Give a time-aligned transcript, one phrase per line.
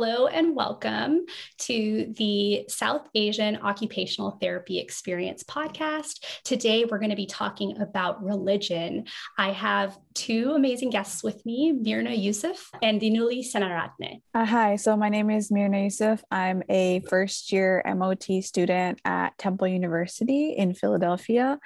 [0.00, 1.26] Hello and welcome
[1.58, 6.24] to the South Asian Occupational Therapy Experience podcast.
[6.44, 9.06] Today, we're going to be talking about religion.
[9.36, 14.22] I have two amazing guests with me, Mirna Yusuf and Dinuli Senaratne.
[14.32, 16.22] Uh, hi, so my name is Mirna Yusuf.
[16.30, 21.58] I'm a first year MOT student at Temple University in Philadelphia.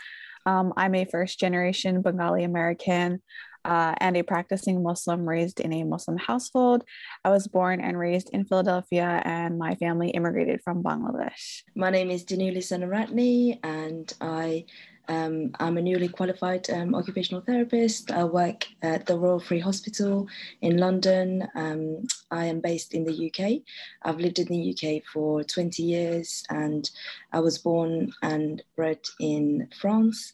[0.47, 3.21] Um, I'm a first generation Bengali American
[3.65, 6.85] uh, and a practicing Muslim raised in a Muslim household.
[7.25, 11.63] I was born and raised in Philadelphia, and my family immigrated from Bangladesh.
[11.75, 14.65] My name is Dinuli Senaratne, and I
[15.09, 18.11] um, I'm a newly qualified um, occupational therapist.
[18.11, 20.29] I work at the Royal Free Hospital
[20.61, 21.49] in London.
[21.55, 23.63] Um, I am based in the UK.
[24.03, 26.89] I've lived in the UK for 20 years and
[27.33, 30.33] I was born and bred in France.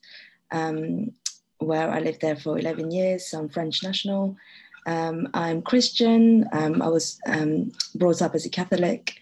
[0.51, 1.13] Um,
[1.59, 3.33] where I lived there for 11 years.
[3.35, 4.37] I'm French national.
[4.87, 6.49] Um, I'm Christian.
[6.53, 9.15] Um, I was um, brought up as a Catholic,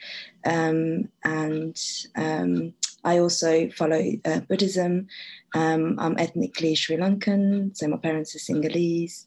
[0.45, 1.77] um, and
[2.15, 5.09] um, I also follow uh, Buddhism.
[5.55, 9.27] Um, I'm ethnically Sri Lankan, so my parents are Sinhalese,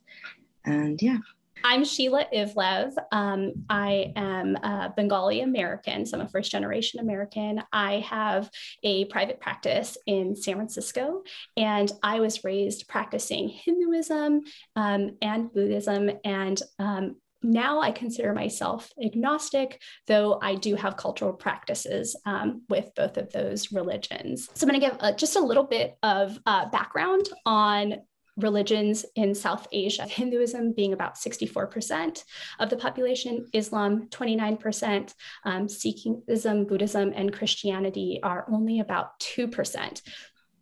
[0.64, 1.18] and yeah.
[1.64, 2.94] I'm Sheila Ivlev.
[3.12, 7.62] Um, I am a Bengali American, so I'm a first generation American.
[7.72, 8.50] I have
[8.84, 11.24] a private practice in San Francisco,
[11.58, 14.42] and I was raised practicing Hinduism
[14.76, 16.12] um, and Buddhism.
[16.24, 22.90] And um, now I consider myself agnostic, though I do have cultural practices um, with
[22.96, 24.50] both of those religions.
[24.54, 27.96] So I'm going to give uh, just a little bit of uh, background on
[28.40, 32.23] religions in South Asia, Hinduism being about 64%
[32.59, 35.14] of the population, Islam 29%,
[35.45, 40.02] um, Sikhism, Buddhism, and Christianity are only about 2%.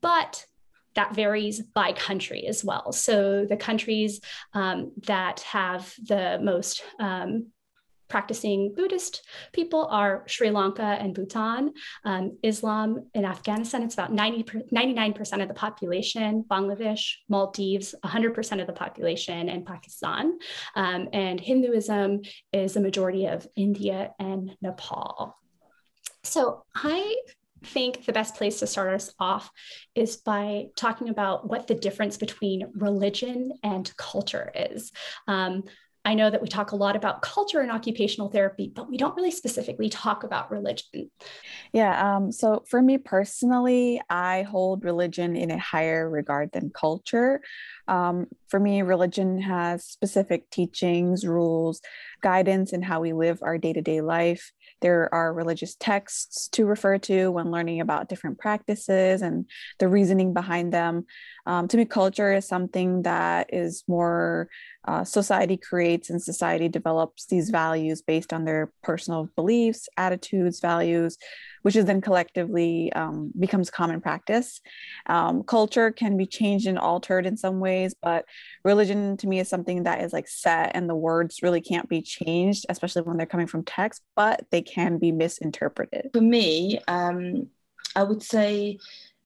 [0.02, 0.46] But
[0.96, 2.92] that varies by country as well.
[2.92, 4.20] So the countries
[4.54, 7.52] um, that have the most um,
[8.08, 11.74] practicing Buddhist people are Sri Lanka and Bhutan.
[12.04, 16.44] Um, Islam in Afghanistan, it's about 90, 99% of the population.
[16.50, 20.38] Bangladesh, Maldives, 100% of the population, and Pakistan.
[20.76, 22.22] Um, and Hinduism
[22.54, 25.36] is the majority of India and Nepal.
[26.24, 27.16] So I
[27.64, 29.50] think the best place to start us off
[29.96, 34.92] is by talking about what the difference between religion and culture is.
[35.28, 35.64] Um,
[36.08, 39.14] I know that we talk a lot about culture and occupational therapy, but we don't
[39.18, 41.12] really specifically talk about religion.
[41.74, 42.16] Yeah.
[42.16, 47.42] Um, so for me personally, I hold religion in a higher regard than culture.
[47.90, 51.82] Um, for me, religion has specific teachings, rules,
[52.22, 54.54] guidance in how we live our day to day life.
[54.80, 59.46] There are religious texts to refer to when learning about different practices and
[59.80, 61.06] the reasoning behind them.
[61.48, 64.50] Um, to me, culture is something that is more
[64.86, 71.18] uh, society creates and society develops these values based on their personal beliefs, attitudes, values,
[71.62, 74.60] which is then collectively um, becomes common practice.
[75.06, 78.26] Um, culture can be changed and altered in some ways, but
[78.66, 82.02] religion to me is something that is like set and the words really can't be
[82.02, 86.10] changed, especially when they're coming from text, but they can be misinterpreted.
[86.14, 87.48] For me, um,
[87.96, 88.80] I would say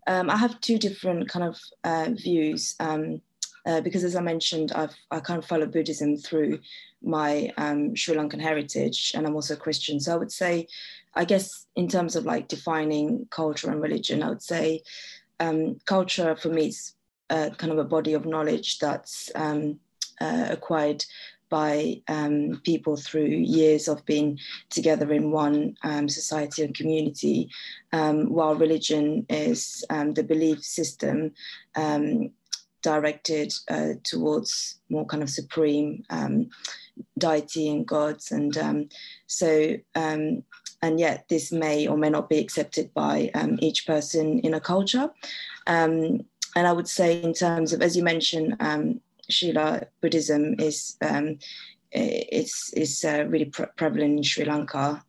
[0.07, 2.75] um, I have two different kind of uh, views.
[2.79, 3.22] Um,
[3.66, 6.59] uh, because as I mentioned, I've I kind of follow Buddhism through
[7.03, 10.00] my um, Sri Lankan heritage, and I'm also Christian.
[10.00, 10.67] So I would say,
[11.13, 14.81] I guess in terms of like defining culture and religion, I would say
[15.39, 16.94] um, culture for me is
[17.29, 19.79] uh, kind of a body of knowledge that's um,
[20.19, 21.06] uh, acquired
[21.51, 24.39] by um, people through years of being
[24.69, 27.50] together in one um, society and community,
[27.91, 31.34] um, while religion is um, the belief system
[31.75, 32.31] um,
[32.81, 36.03] directed uh, towards more kind of supreme
[37.17, 38.31] deity and gods.
[38.31, 38.88] And
[39.28, 44.59] so, and yet this may or may not be accepted by each person in a
[44.59, 45.12] culture.
[46.53, 49.00] And I would say, in terms of, as you mentioned, um,
[49.31, 50.98] Sheila, Buddhism is
[51.94, 55.04] it's, it's uh, really pre- prevalent in Sri Lanka.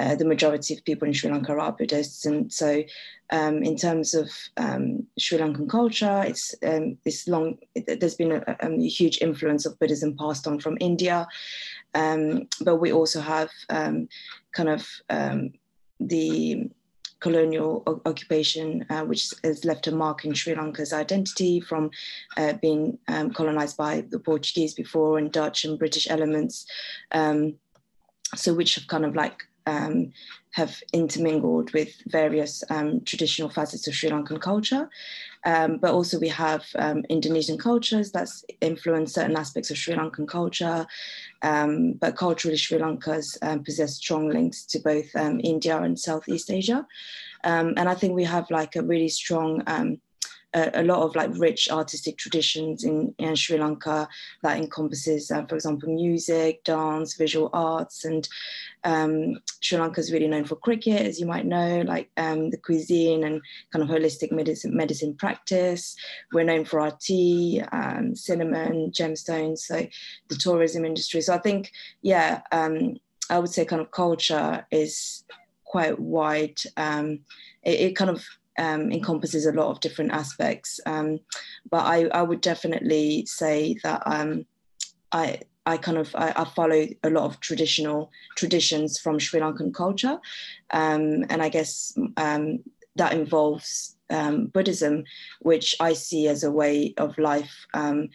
[0.00, 2.82] Uh, the majority of people in Sri Lanka are Buddhists, and so
[3.30, 7.58] um, in terms of um, Sri Lankan culture, it's um, it's long.
[7.74, 11.28] It, there's been a, a, huge influence of Buddhism passed on from India,
[11.94, 14.08] um, but we also have um,
[14.52, 15.52] kind of um,
[15.98, 16.70] the
[17.20, 21.90] colonial occupation, uh, which has left a mark in Sri Lanka's identity from
[22.36, 22.98] uh, being
[23.34, 26.66] colonized by the Portuguese before and Dutch and British elements.
[28.36, 30.12] so which have kind of like um,
[30.52, 34.88] have intermingled with various um, traditional facets of Sri Lankan culture.
[35.44, 40.26] Um, but also we have um, Indonesian cultures that's influenced certain aspects of Sri Lankan
[40.28, 40.86] culture.
[41.42, 46.50] Um, but culturally, Sri Lanka's um, possess strong links to both um, India and Southeast
[46.50, 46.86] Asia.
[47.76, 49.62] and I think we have like a really strong
[50.54, 54.08] a, a, lot of like rich artistic traditions in, in Sri Lanka
[54.42, 58.28] that encompasses, uh, for example, music, dance, visual arts, and
[58.84, 62.56] um, Sri Lanka is really known for cricket, as you might know, like um, the
[62.56, 63.40] cuisine and
[63.72, 65.94] kind of holistic medicine, medicine practice.
[66.32, 69.86] We're known for our tea, um, cinnamon, gemstones, so
[70.28, 71.20] the tourism industry.
[71.20, 71.72] So I think,
[72.02, 72.96] yeah, um,
[73.28, 75.24] I would say kind of culture is
[75.64, 76.58] quite wide.
[76.76, 77.20] Um,
[77.62, 78.24] it, it, kind of
[78.60, 80.80] um, encompasses a lot of different aspects.
[80.84, 81.20] Um,
[81.70, 84.44] but I, I would definitely say that um,
[85.12, 89.72] I, I kind of I, I, follow a lot of traditional traditions from Sri Lankan
[89.74, 90.18] culture,
[90.72, 92.60] um, and I guess um,
[92.96, 95.04] that involves um, Buddhism,
[95.40, 98.10] which I see as a way of life, and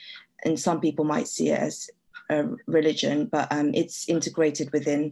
[0.56, 1.90] some people might see it as
[2.30, 5.12] a religion, but it's integrated within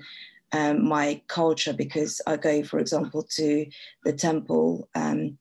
[0.53, 3.65] um, my culture because I go, for example, to
[4.05, 5.37] the temple um,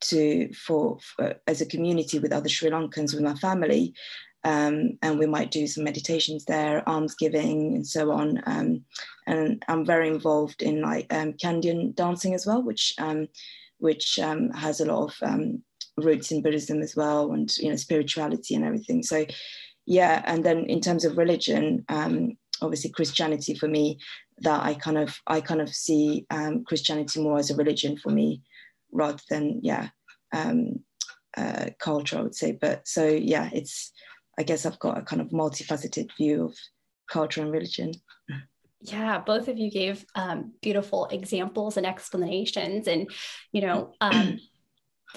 [0.00, 3.94] to for, for, as a community with other Sri Lankans with my family,
[4.44, 8.42] um, and we might do some meditations there, almsgiving, and so on.
[8.46, 8.84] Um,
[9.26, 13.28] and I'm very involved in like um, Kandyan dancing as well, which um,
[13.78, 15.38] which has a lot of
[15.96, 19.02] roots in Buddhism as well, and you know spirituality and everything.
[19.04, 19.24] So
[19.86, 21.84] yeah, and then in terms of religion.
[22.60, 23.98] Obviously christianity for me
[24.40, 28.10] that I kind of I kind of see um, Christianity more as a religion for
[28.10, 28.42] me
[28.92, 29.88] rather than yeah
[30.32, 30.80] um,
[31.36, 32.52] uh, culture I would say.
[32.52, 33.92] But so yeah, it's
[34.38, 36.56] I guess I've got a kind of multifaceted view of
[37.10, 37.92] culture and religion.
[38.80, 43.10] Yeah, both of you gave um, beautiful examples and explanations, and
[43.52, 43.94] you know.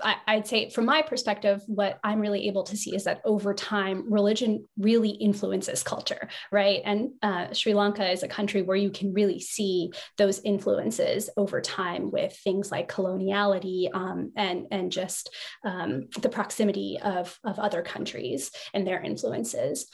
[0.02, 3.54] I, would say, from my perspective, what I'm really able to see is that over
[3.54, 6.82] time, religion really influences culture, right?
[6.86, 11.60] And uh, Sri Lanka is a country where you can really see those influences over
[11.60, 15.30] time with things like coloniality um, and and just
[15.66, 19.92] um, the proximity of of other countries and their influences.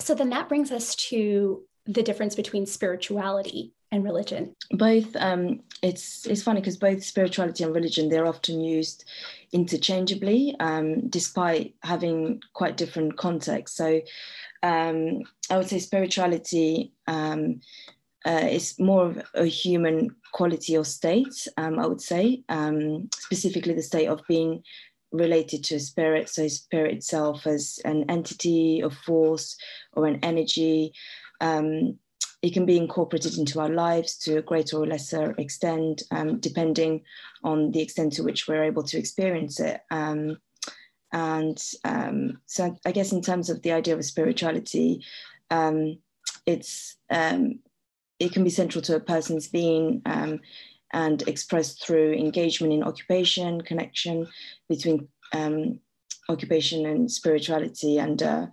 [0.00, 4.54] So then that brings us to the difference between spirituality and religion?
[4.70, 5.16] Both.
[5.16, 9.04] Um, it's it's funny because both spirituality and religion they're often used
[9.52, 13.76] interchangeably, um, despite having quite different contexts.
[13.76, 14.00] So
[14.62, 17.60] um, I would say spirituality um,
[18.26, 21.46] uh, is more of a human quality or state.
[21.56, 24.62] Um, I would say um, specifically the state of being
[25.12, 26.28] related to a spirit.
[26.28, 29.56] So spirit itself as an entity, a force,
[29.94, 30.92] or an energy.
[31.40, 31.98] Um,
[32.42, 37.02] it can be incorporated into our lives to a greater or lesser extent, um, depending
[37.42, 39.80] on the extent to which we're able to experience it.
[39.90, 40.38] Um,
[41.12, 45.04] and um, so, I guess in terms of the idea of spirituality,
[45.50, 45.98] um,
[46.46, 47.60] it's um,
[48.20, 50.02] it can be central to a person's being
[50.92, 54.26] and expressed through engagement in occupation, connection
[54.68, 55.08] between
[56.28, 58.46] occupation and spirituality, and uh,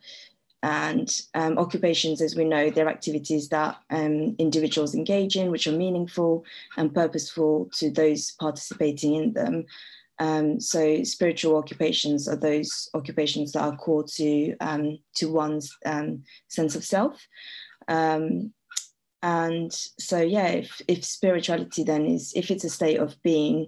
[0.66, 5.72] and um, occupations, as we know, they're activities that um, individuals engage in, which are
[5.72, 6.44] meaningful
[6.76, 9.66] and purposeful to those participating in them.
[10.18, 16.24] Um, so spiritual occupations are those occupations that are core to, um, to one's um,
[16.48, 17.28] sense of self.
[17.88, 18.52] Um,
[19.22, 23.68] and so, yeah, if, if spirituality then is, if it's a state of being,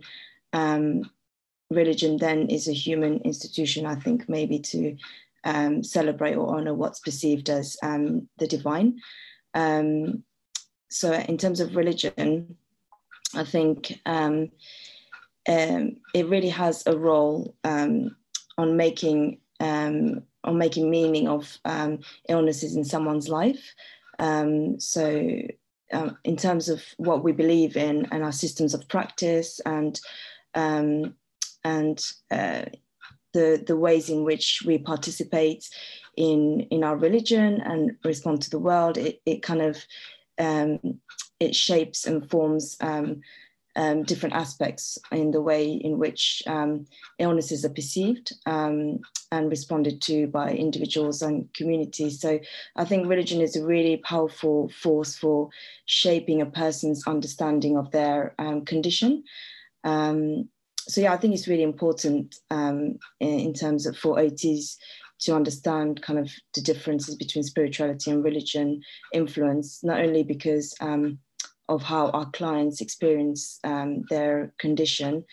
[1.70, 4.98] religion then is a human institution, I think maybe to
[5.48, 9.00] um, celebrate or honor what's perceived as um, the divine.
[9.54, 10.24] Um,
[10.89, 12.58] so, in terms of religion,
[13.34, 14.51] I think um,
[15.48, 18.16] um, it really has a role um,
[18.58, 21.58] on making on making meaning of
[22.30, 23.74] illnesses in someone's life.
[24.20, 25.42] so,
[26.24, 30.00] in terms of what we believe in and our systems of practice and
[31.63, 32.66] and uh,
[33.38, 35.70] the, the ways in which we participate
[36.15, 39.77] in, in our religion and respond to the world, it, it kind of
[40.39, 40.79] um,
[41.39, 43.22] it shapes and forms um,
[43.75, 46.88] um, different aspects in the way in which um,
[47.20, 49.00] illnesses are perceived um,
[49.32, 52.20] and responded to by individuals and communities.
[52.20, 52.39] So
[52.75, 55.50] I think religion is a really powerful force for
[55.86, 59.24] shaping a person's understanding of their um, condition.
[59.84, 60.50] Um,
[60.88, 64.75] so yeah, I think it's really important um, in, terms of for OTs
[65.20, 68.82] to understand kind of the differences between spirituality and religion
[69.13, 71.20] influence, not only because um,
[71.67, 75.25] of how our clients experience um, their condition,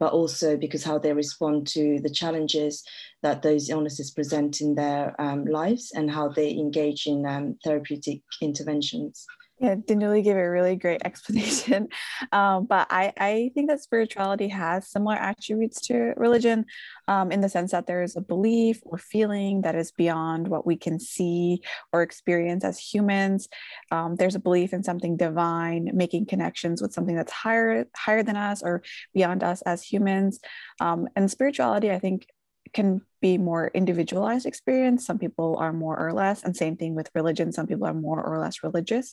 [0.00, 2.82] but also because how they respond to the challenges
[3.22, 8.22] that those illnesses present in their um, lives and how they engage in um, therapeutic
[8.40, 9.26] interventions.
[9.62, 11.86] Yeah, Dinuli gave a really great explanation.
[12.32, 16.66] Um, but I, I think that spirituality has similar attributes to religion
[17.06, 20.66] um, in the sense that there is a belief or feeling that is beyond what
[20.66, 23.48] we can see or experience as humans.
[23.92, 28.36] Um, there's a belief in something divine, making connections with something that's higher, higher than
[28.36, 28.82] us or
[29.14, 30.40] beyond us as humans.
[30.80, 32.26] Um, and spirituality, I think,
[32.72, 35.06] can be more individualized experience.
[35.06, 37.52] Some people are more or less, and same thing with religion.
[37.52, 39.12] Some people are more or less religious.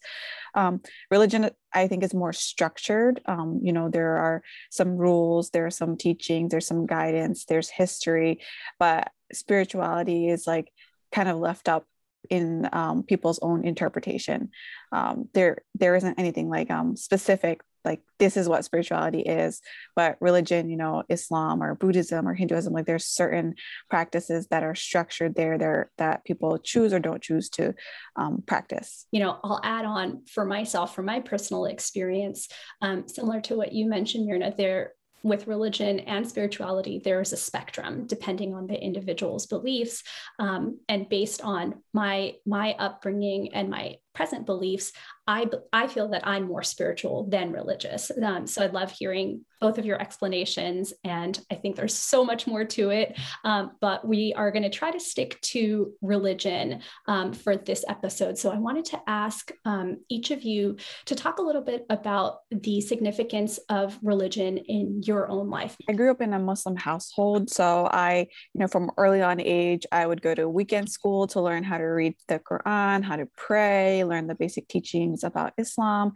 [0.55, 3.21] Um, religion, I think, is more structured.
[3.25, 7.69] Um, you know, there are some rules, there are some teachings, there's some guidance, there's
[7.69, 8.39] history,
[8.79, 10.71] but spirituality is like
[11.11, 11.85] kind of left up
[12.29, 14.49] in um, people's own interpretation.
[14.91, 19.62] Um, there, there isn't anything like um, specific like this is what spirituality is.
[19.95, 23.55] But religion you know islam or buddhism or hinduism like there's certain
[23.89, 27.74] practices that are structured there there that people choose or don't choose to
[28.15, 29.05] um, practice.
[29.12, 32.48] You know i'll add on for myself from my personal experience
[32.81, 34.93] um, similar to what you mentioned Mirna, there
[35.24, 40.03] with religion and spirituality, there is a spectrum depending on the individual's beliefs,
[40.39, 44.91] um, and based on my my upbringing and my present beliefs,
[45.27, 48.11] I, I feel that I'm more spiritual than religious.
[48.21, 50.93] Um, so I'd love hearing both of your explanations.
[51.03, 53.17] And I think there's so much more to it.
[53.43, 58.37] Um, but we are going to try to stick to religion um, for this episode.
[58.37, 62.39] So I wanted to ask um, each of you to talk a little bit about
[62.51, 65.75] the significance of religion in your own life.
[65.89, 67.49] I grew up in a Muslim household.
[67.49, 71.41] So I, you know, from early on age, I would go to weekend school to
[71.41, 76.13] learn how to read the Quran, how to pray, learn the basic teachings about Islam.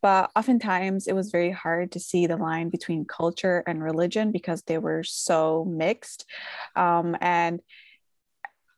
[0.00, 4.62] But oftentimes it was very hard to see the line between culture and religion because
[4.62, 6.26] they were so mixed.
[6.76, 7.60] Um, and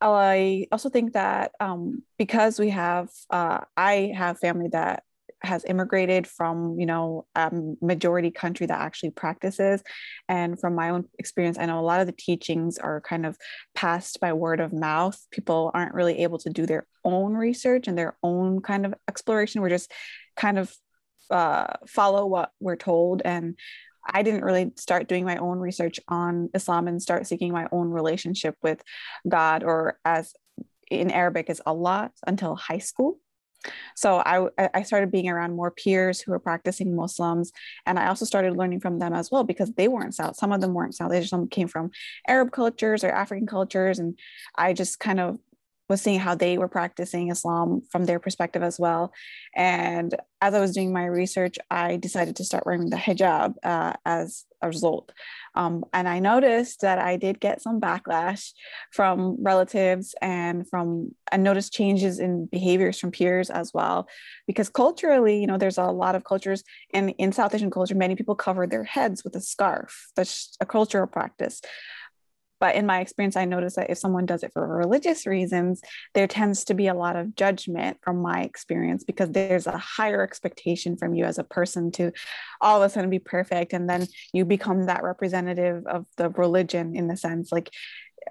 [0.01, 5.03] I also think that um, because we have, uh, I have family that
[5.43, 7.51] has immigrated from you know a
[7.83, 9.83] majority country that actually practices.
[10.29, 13.37] And from my own experience i know a lot of the teachings are kind of
[13.75, 15.19] passed by word of mouth.
[15.31, 19.63] People aren't really able to do their own research and their own kind of exploration.
[19.63, 19.93] We're just
[20.37, 20.75] kind of
[21.31, 23.23] uh, follow what we're told.
[23.25, 23.57] And
[24.07, 27.91] I didn't really start doing my own research on Islam and start seeking my own
[27.91, 28.83] relationship with
[29.29, 30.33] God, or as
[30.91, 33.19] in Arabic is Allah, until high school.
[33.97, 37.53] So I, I started being around more peers who were practicing Muslims.
[37.85, 40.37] And I also started learning from them as well because they weren't South.
[40.37, 41.91] Some of them weren't South Asian, some came from
[42.29, 43.99] Arab cultures or African cultures.
[43.99, 44.19] And
[44.55, 45.39] I just kind of
[45.89, 49.13] was seeing how they were practicing Islam from their perspective as well.
[49.55, 53.95] And as I was doing my research, I decided to start wearing the hijab uh,
[54.05, 55.13] as a result.
[55.55, 58.51] Um, and I noticed that I did get some backlash
[58.93, 64.09] from relatives and from, I noticed changes in behaviors from peers as well.
[64.47, 68.17] Because culturally, you know, there's a lot of cultures, and in South Asian culture, many
[68.17, 70.09] people cover their heads with a scarf.
[70.17, 71.61] That's a cultural practice
[72.61, 75.81] but in my experience i notice that if someone does it for religious reasons
[76.15, 80.23] there tends to be a lot of judgment from my experience because there's a higher
[80.23, 82.13] expectation from you as a person to
[82.61, 86.97] all of a sudden be perfect and then you become that representative of the religion
[86.97, 87.71] in the sense like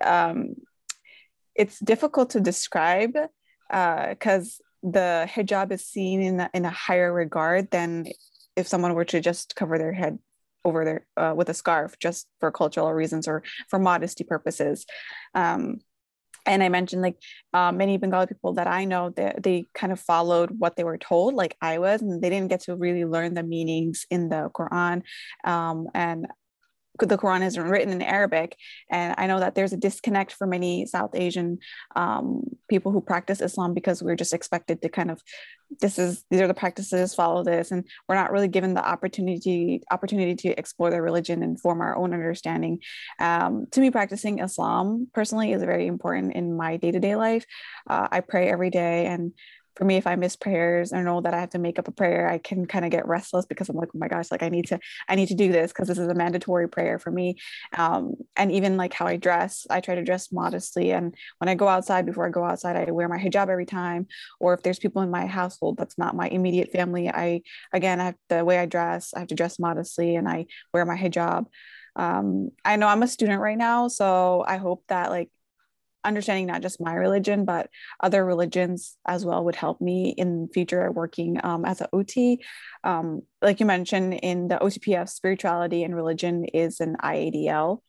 [0.03, 0.55] um,
[1.55, 3.13] it's difficult to describe
[3.69, 8.05] because uh, the hijab is seen in in a higher regard than
[8.55, 10.19] if someone were to just cover their head
[10.65, 14.85] over there uh, with a scarf just for cultural reasons or for modesty purposes.
[15.33, 15.79] Um,
[16.45, 17.17] and I mentioned like
[17.53, 20.83] uh, many Bengali people that I know that they, they kind of followed what they
[20.83, 24.29] were told, like I was, and they didn't get to really learn the meanings in
[24.29, 25.01] the Quran.
[25.43, 26.27] Um, and
[26.99, 28.57] the Quran is written in Arabic,
[28.89, 31.59] and I know that there's a disconnect for many South Asian
[31.95, 35.21] um, people who practice Islam because we're just expected to kind of
[35.81, 39.81] this is these are the practices, follow this, and we're not really given the opportunity
[39.91, 42.79] opportunity to explore their religion and form our own understanding.
[43.19, 47.45] Um, to me, practicing Islam personally is very important in my day to day life.
[47.89, 49.33] Uh, I pray every day, and
[49.75, 51.91] for me, if I miss prayers or know that I have to make up a
[51.91, 54.49] prayer, I can kind of get restless because I'm like, oh my gosh, like I
[54.49, 57.35] need to, I need to do this because this is a mandatory prayer for me.
[57.77, 60.91] Um, and even like how I dress, I try to dress modestly.
[60.91, 64.07] And when I go outside, before I go outside, I wear my hijab every time.
[64.39, 67.41] Or if there's people in my household that's not my immediate family, I
[67.73, 70.85] again, I have the way I dress, I have to dress modestly, and I wear
[70.85, 71.45] my hijab.
[71.95, 75.29] Um, I know I'm a student right now, so I hope that like
[76.05, 77.69] understanding not just my religion but
[78.01, 82.37] other religions as well would help me in future working um, as an ot
[82.83, 87.81] um, like you mentioned in the otpf spirituality and religion is an iadl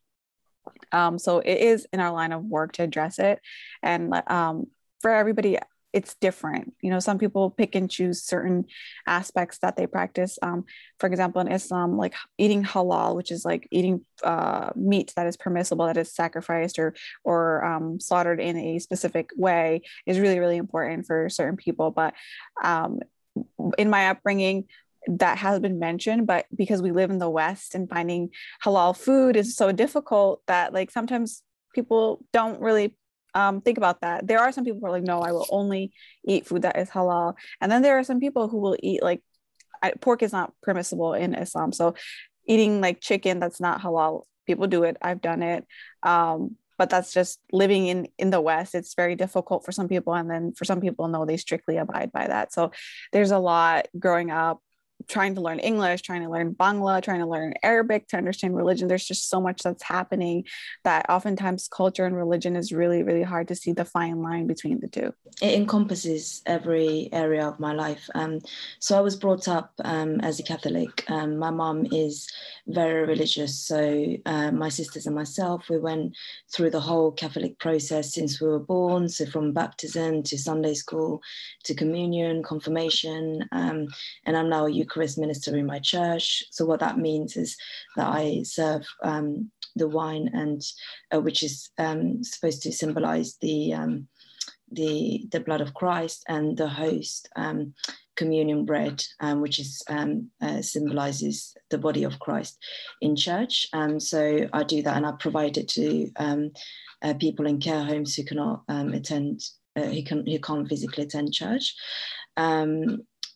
[0.93, 3.41] um, so it is in our line of work to address it.
[3.83, 4.67] And um,
[5.01, 5.59] for everybody
[5.97, 6.75] it's different.
[6.83, 8.67] You know, some people pick and choose certain
[9.07, 10.39] aspects that they practice.
[10.43, 10.67] Um,
[11.01, 15.39] for example, in Islam, like eating halal, which is like eating uh, meat that is
[15.39, 20.59] permissible, that is sacrificed or or um, slaughtered in a specific way, is really really
[20.59, 21.91] important for certain people.
[21.91, 22.13] But
[22.63, 23.01] um,
[23.79, 24.67] in my upbringing,
[25.09, 28.29] that has been mentioned but because we live in the west and finding
[28.65, 32.97] halal food is so difficult that like sometimes people don't really
[33.37, 34.27] um, think about that.
[34.27, 35.93] There are some people who are like, no, I will only
[36.27, 37.35] eat food that is halal.
[37.61, 39.23] And then there are some people who will eat like
[39.83, 41.71] I, pork is not permissible in Islam.
[41.73, 41.95] So
[42.49, 44.97] eating like chicken that's not halal, people do it.
[45.03, 45.67] I've done it.
[46.03, 50.15] Um, but that's just living in in the west it's very difficult for some people
[50.15, 52.71] and then for some people no they strictly abide by that so
[53.15, 54.61] there's a lot growing up
[55.09, 58.89] trying to learn English, trying to learn Bangla, trying to learn Arabic to understand religion.
[58.89, 60.45] There's just so much that's happening
[60.85, 64.81] that oftentimes culture and religion is really, really hard to see the fine line between
[64.81, 65.13] the two.
[65.43, 68.09] It encompasses every area of my life.
[68.15, 68.41] Um,
[68.79, 71.05] so I was brought up um, as a Catholic.
[71.11, 72.27] Um, my mom is
[72.67, 73.59] very religious.
[73.59, 76.17] So uh, my sisters and myself, we went
[76.53, 79.09] through the whole Catholic process since we were born.
[79.09, 81.21] So from baptism to Sunday school
[81.65, 83.89] to communion, confirmation, um,
[84.25, 86.45] and I'm now a Eucharist minister in my church.
[86.51, 87.57] So what that means is
[87.97, 90.63] that I serve um, the wine and
[91.13, 94.09] uh, which is um, supposed to symbolize the um,
[94.71, 97.75] the the blood of Christ and the host um,
[98.17, 102.59] communion bread, um, which is um, uh, symbolizes the body of Christ
[103.01, 103.67] in church.
[103.73, 106.53] Um, so I do that and I provide it to um,
[107.03, 109.43] uh, people in care homes who cannot attend,
[109.77, 111.75] uh, who, can, who can't physically attend church.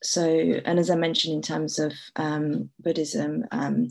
[0.03, 3.89] So, and as I mentioned, in terms of um, Buddhism, um,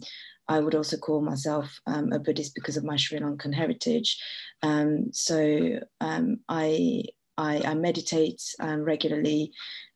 [0.47, 4.19] I would also call myself um, a Buddhist because of my Sri Lankan heritage.
[4.63, 7.03] Um, so, um, I,
[7.37, 9.51] I, I meditate um, regularly.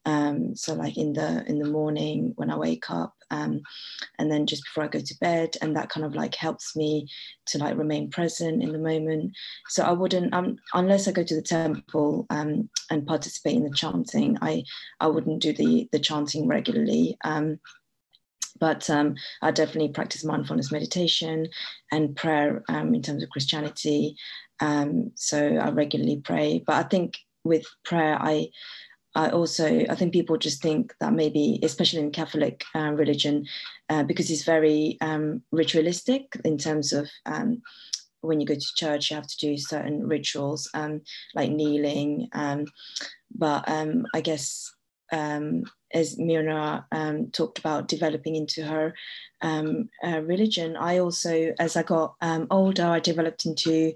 [0.05, 3.15] so, like in the in the morning when I wake up,
[4.19, 7.07] and then just before I go to bed, and that kind of like helps me
[7.47, 9.31] to like remain present in the moment.
[9.69, 13.71] So I wouldn't, um, unless I go to the temple um, and participate in the
[13.75, 14.63] chanting, I
[14.99, 17.17] I wouldn't do the the chanting regularly.
[17.23, 17.59] Um,
[18.59, 21.47] but um, I definitely practice mindfulness meditation
[21.91, 24.15] and prayer um, in terms of Christianity.
[24.59, 26.63] Um, so I regularly pray.
[26.65, 28.49] But I think with prayer, I
[29.15, 33.45] I also I think people just think that maybe, especially in Catholic uh, religion,
[33.89, 37.61] uh, because it's very um, ritualistic in terms of um,
[38.21, 41.01] when you go to church, you have to do certain rituals um,
[41.35, 42.29] like kneeling.
[42.33, 42.65] Um,
[43.35, 44.73] but um, I guess
[45.11, 48.93] um, as um, talked about developing into her
[49.41, 52.15] uh, religion, I also, as I got
[52.49, 53.93] older, I developed into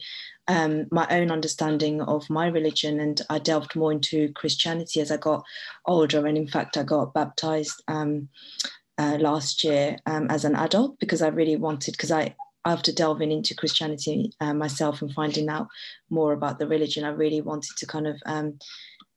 [0.47, 5.17] um, my own understanding of my religion and I delved more into Christianity as I
[5.17, 5.43] got
[5.86, 6.25] older.
[6.25, 8.29] And in fact, I got baptized um,
[8.97, 13.31] uh, last year um, as an adult because I really wanted, because I, after delving
[13.31, 15.67] into Christianity uh, myself and finding out
[16.10, 18.60] more about the religion, I really wanted to kind of um,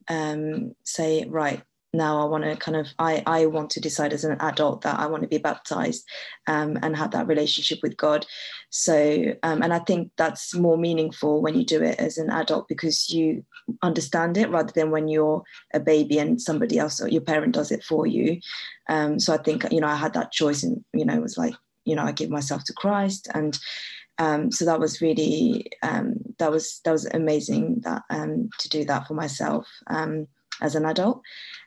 [0.09, 1.63] um, say, right,
[1.93, 4.99] now I want to kind of I I want to decide as an adult that
[4.99, 6.07] I want to be baptized
[6.47, 8.27] um, and have that relationship with God.
[8.71, 12.69] So um, and I think that's more meaningful when you do it as an adult
[12.69, 13.45] because you
[13.83, 15.43] understand it rather than when you're
[15.75, 18.41] a baby and somebody else or your parent does it for you.
[18.89, 21.39] Um, so I think you know I had that choice and you know it was
[21.39, 23.59] like you know I give myself to Christ and.
[24.19, 28.85] Um, so that was really um, that was that was amazing that um, to do
[28.85, 29.67] that for myself
[30.61, 31.23] as an adult.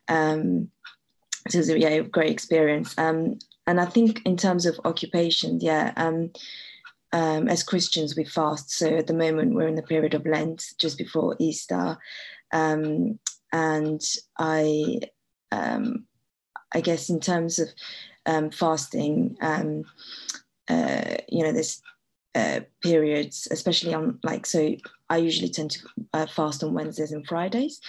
[0.07, 0.69] Um,
[1.49, 2.97] so it was a yeah, great experience.
[2.97, 6.31] Um, and I think in terms of occupation, yeah, um,
[7.11, 8.71] um, as Christians, we fast.
[8.71, 11.97] So at the moment, we're in the period of Lent, just before Easter.
[12.51, 13.19] Um,
[13.51, 14.01] and
[14.37, 14.99] I,
[15.51, 16.05] um,
[16.73, 17.69] I guess in terms of
[18.25, 19.83] um, fasting, um,
[20.67, 21.81] uh, you know, there's
[22.35, 24.75] uh, periods, especially on like, so
[25.09, 25.79] I usually tend to
[26.13, 27.79] uh, fast on Wednesdays and Fridays.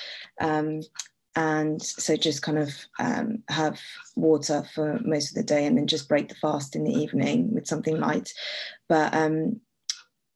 [1.36, 3.80] And so just kind of um, have
[4.14, 7.52] water for most of the day and then just break the fast in the evening
[7.52, 8.32] with something light.
[8.88, 9.60] But um,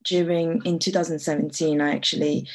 [0.03, 2.47] during in 2017 i actually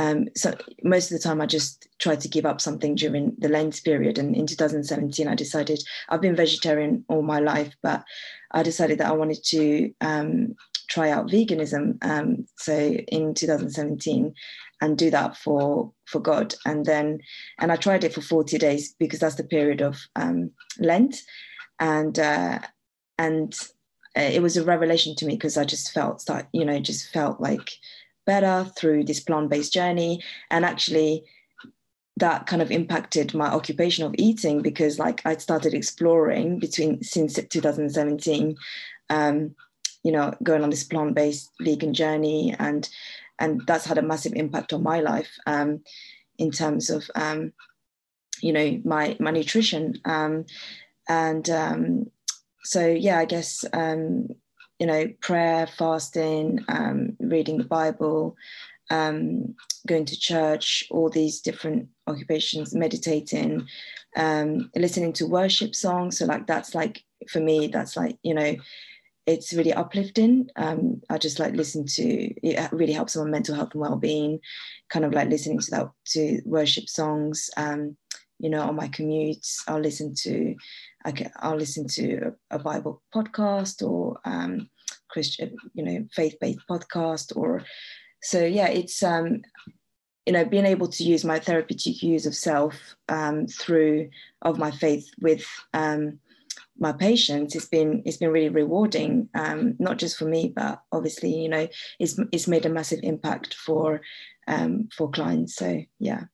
[0.00, 3.48] um, so most of the time i just try to give up something during the
[3.48, 4.18] lent period.
[4.18, 8.04] And in 2017 i decided i've been vegetarian all my life but
[8.52, 10.54] i decided that i wanted to um,
[10.88, 12.02] try out veganism.
[12.02, 14.34] Um, so in 2017
[14.80, 16.54] and do that for for God.
[16.64, 17.20] And then,
[17.58, 21.16] and I tried it for 40 days because that's the period of um, Lent.
[21.80, 22.60] And, uh,
[23.18, 23.54] and
[24.16, 27.12] uh, it was a revelation to me because I just felt that, you know, just
[27.12, 27.70] felt like
[28.26, 30.22] better through this plant-based journey.
[30.50, 31.24] And actually
[32.18, 37.34] that kind of impacted my occupation of eating because like I started exploring between since
[37.34, 38.56] 2017,
[39.10, 39.54] um,
[40.02, 42.88] you know, going on this plant-based vegan journey and
[43.38, 45.80] and that's had a massive impact on my life um,
[46.38, 47.52] in terms of um,
[48.40, 49.94] you know my my nutrition.
[50.04, 50.44] Um,
[51.08, 52.10] and um,
[52.64, 54.28] so yeah i guess um,
[54.78, 58.36] you know prayer fasting um, reading the bible
[58.90, 63.66] going to church all these different occupations meditating
[64.76, 66.18] listening to worship songs.
[66.18, 68.56] So like that's like for me that's like you know
[69.28, 70.48] it's really uplifting.
[70.56, 74.40] Um, I just like listen to it really helps my mental health and well-being.
[74.88, 77.50] Kind of like listening to that to worship songs.
[77.58, 77.96] Um,
[78.38, 80.54] you know, on my commutes, I'll listen to
[81.04, 84.70] I can, I'll listen to a, Bible podcast or um,
[85.10, 87.64] Christian, you know, faith-based podcast or
[88.22, 89.42] so yeah, it's um,
[90.24, 94.08] you know being able to use my therapeutic use of self um, through
[94.40, 96.18] of my faith with um,
[96.78, 101.34] my patients it's been it's been really rewarding um, not just for me but obviously
[101.34, 101.66] you know
[101.98, 104.00] it's it's made a massive impact for
[104.46, 106.24] um, for clients so yeah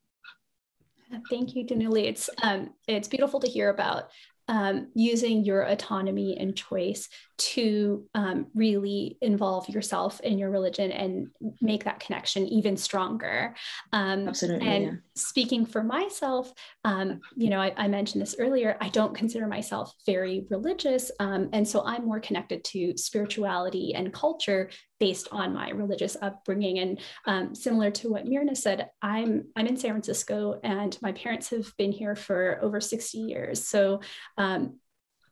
[1.31, 2.05] thank you Dinuli.
[2.05, 4.11] it's um, it's beautiful to hear about
[4.49, 11.29] um, using your autonomy and choice to um, really involve yourself in your religion and
[11.61, 13.55] make that connection even stronger.
[13.93, 14.69] Um, Absolutely.
[14.69, 14.93] And yeah.
[15.15, 16.53] speaking for myself,
[16.85, 21.11] um, you know, I, I, mentioned this earlier, I don't consider myself very religious.
[21.19, 24.71] Um, and so I'm more connected to spirituality and culture
[25.01, 26.79] based on my religious upbringing.
[26.79, 31.51] And um, similar to what Mirna said, I'm, I'm in San Francisco and my parents
[31.51, 33.67] have been here for over 60 years.
[33.67, 34.01] So
[34.39, 34.79] um,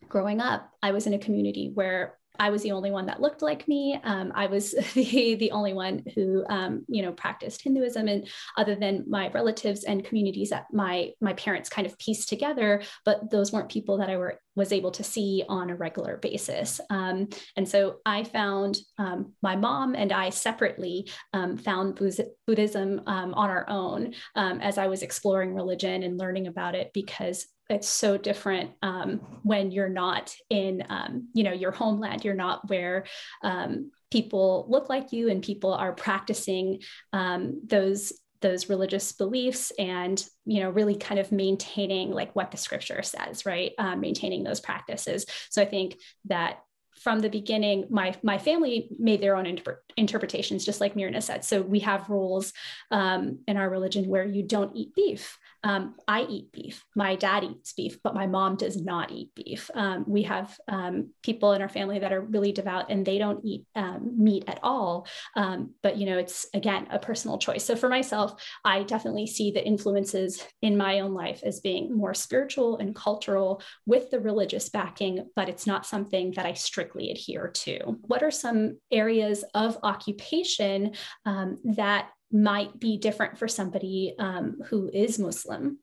[0.09, 3.43] growing up, I was in a community where I was the only one that looked
[3.43, 3.99] like me.
[4.03, 8.75] Um, I was the, the only one who, um, you know, practiced Hinduism, and other
[8.75, 13.53] than my relatives and communities that my my parents kind of pieced together, but those
[13.53, 16.81] weren't people that I were was able to see on a regular basis.
[16.91, 21.99] Um, and so I found um, my mom and I separately um, found
[22.47, 27.47] Buddhism um, on our own as I was exploring religion and learning about it because
[27.73, 32.69] it's so different um, when you're not in um, you know your homeland you're not
[32.69, 33.05] where
[33.43, 36.81] um, people look like you and people are practicing
[37.13, 42.57] um, those those religious beliefs and you know really kind of maintaining like what the
[42.57, 46.59] scripture says right um, maintaining those practices so i think that
[47.03, 51.45] from the beginning, my my family made their own inter- interpretations, just like Mirna said.
[51.45, 52.53] So we have rules
[52.91, 55.39] um, in our religion where you don't eat beef.
[55.65, 56.85] Um, I eat beef.
[56.95, 59.71] My dad eats beef, but my mom does not eat beef.
[59.75, 63.45] Um, we have um, people in our family that are really devout and they don't
[63.45, 65.07] eat um, meat at all.
[65.37, 67.65] Um, but you know, it's again a personal choice.
[67.65, 72.15] So for myself, I definitely see the influences in my own life as being more
[72.15, 77.49] spiritual and cultural with the religious backing, but it's not something that I strictly adhere
[77.49, 77.99] to.
[78.03, 80.95] What are some areas of occupation
[81.25, 85.79] um, that might be different for somebody um, who is Muslim.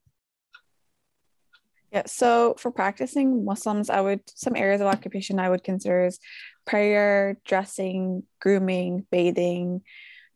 [1.92, 6.18] Yeah, so for practicing Muslims, I would some areas of occupation I would consider is
[6.64, 9.82] prayer, dressing, grooming, bathing,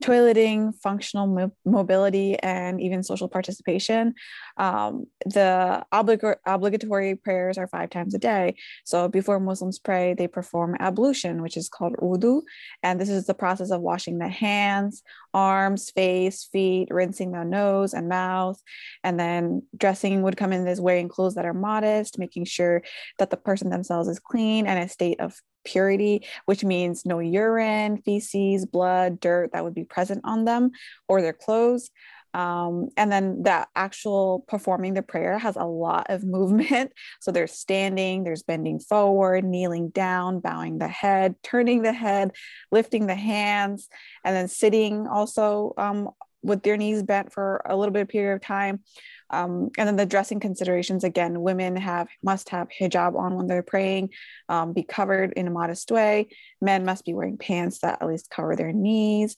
[0.03, 4.15] toileting, functional mo- mobility, and even social participation.
[4.57, 8.57] Um, the oblig- obligatory prayers are five times a day.
[8.85, 12.43] So before Muslims pray, they perform ablution, which is called wudu.
[12.83, 15.03] And this is the process of washing the hands,
[15.33, 18.61] arms, face, feet, rinsing the nose and mouth.
[19.03, 22.83] And then dressing would come in as wearing clothes that are modest, making sure
[23.19, 27.99] that the person themselves is clean and a state of purity, which means no urine,
[28.03, 30.71] feces, blood, dirt that would be present on them
[31.09, 31.91] or their clothes.
[32.35, 36.93] Um, and then the actual performing the prayer has a lot of movement.
[37.21, 42.33] So there's standing, there's bending forward, kneeling down, bowing the head, turning the head,
[42.73, 43.89] lifting the hands,
[44.25, 46.11] and then sitting also um,
[46.43, 48.81] with their knees bent for a little bit of period of time.
[49.31, 53.63] Um, and then the dressing considerations again, women have must have hijab on when they're
[53.63, 54.11] praying,
[54.49, 56.29] um, be covered in a modest way.
[56.61, 59.37] Men must be wearing pants that at least cover their knees.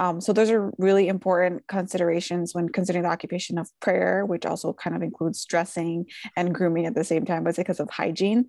[0.00, 4.72] Um, so those are really important considerations when considering the occupation of prayer, which also
[4.72, 8.46] kind of includes dressing and grooming at the same time, but because of hygiene.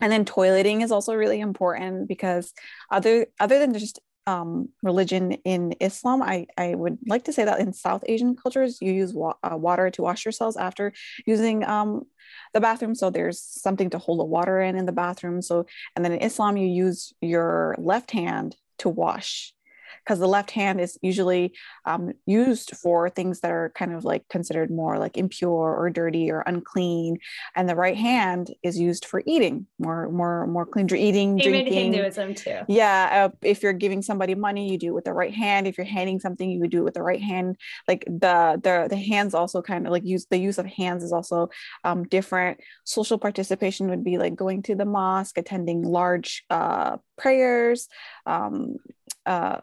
[0.00, 2.52] And then toileting is also really important because
[2.90, 7.60] other other than just um, religion in Islam, I, I would like to say that
[7.60, 10.92] in South Asian cultures, you use wa- uh, water to wash yourselves after
[11.26, 12.02] using um,
[12.52, 12.94] the bathroom.
[12.94, 15.42] So there's something to hold the water in in the bathroom.
[15.42, 19.54] So, and then in Islam, you use your left hand to wash
[20.06, 21.52] because the left hand is usually
[21.84, 26.30] um, used for things that are kind of like considered more like impure or dirty
[26.30, 27.18] or unclean,
[27.56, 31.92] and the right hand is used for eating, more more more clean eating, Even drinking.
[31.92, 32.60] Hinduism too.
[32.68, 35.66] Yeah, uh, if you're giving somebody money, you do it with the right hand.
[35.66, 37.56] If you're handing something, you would do it with the right hand.
[37.88, 41.12] Like the the the hands also kind of like use the use of hands is
[41.12, 41.48] also
[41.82, 42.60] um, different.
[42.84, 47.88] Social participation would be like going to the mosque, attending large uh, prayers.
[48.24, 48.76] Um,
[49.24, 49.58] uh,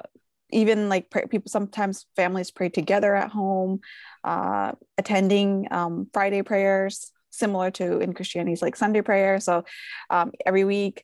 [0.53, 3.79] even like pray, people sometimes families pray together at home
[4.23, 9.39] uh, attending um, friday prayers similar to in christianity's like sunday prayer.
[9.39, 9.65] So
[10.09, 11.03] um, every week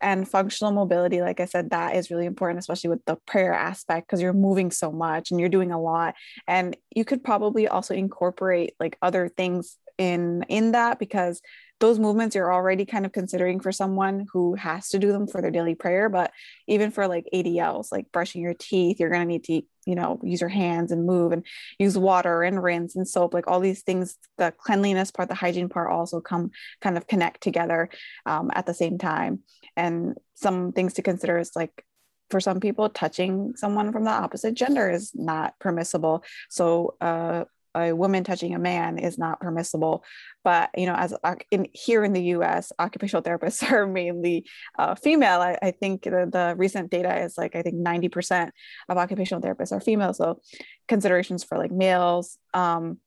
[0.00, 4.06] and functional mobility like i said that is really important especially with the prayer aspect
[4.06, 6.14] because you're moving so much and you're doing a lot.
[6.46, 11.40] And you could probably also incorporate like other things in in that because
[11.78, 15.42] those movements you're already kind of considering for someone who has to do them for
[15.42, 16.32] their daily prayer but
[16.66, 20.18] even for like adls like brushing your teeth you're going to need to you know
[20.22, 21.44] use your hands and move and
[21.78, 25.68] use water and rinse and soap like all these things the cleanliness part the hygiene
[25.68, 27.88] part also come kind of connect together
[28.24, 29.40] um, at the same time.
[29.76, 31.84] And some things to consider is like
[32.30, 36.24] for some people touching someone from the opposite gender is not permissible.
[36.50, 37.44] So uh,
[37.76, 40.04] a woman touching a man is not permissible.
[40.42, 41.14] But you know, as
[41.50, 44.46] in here in the U.S., occupational therapists are mainly
[44.78, 45.40] uh, female.
[45.40, 48.52] I, I think the, the, recent data is like I think ninety percent
[48.88, 50.14] of occupational therapists are female.
[50.14, 50.40] So
[50.88, 52.38] considerations for like males.
[52.54, 52.98] Um,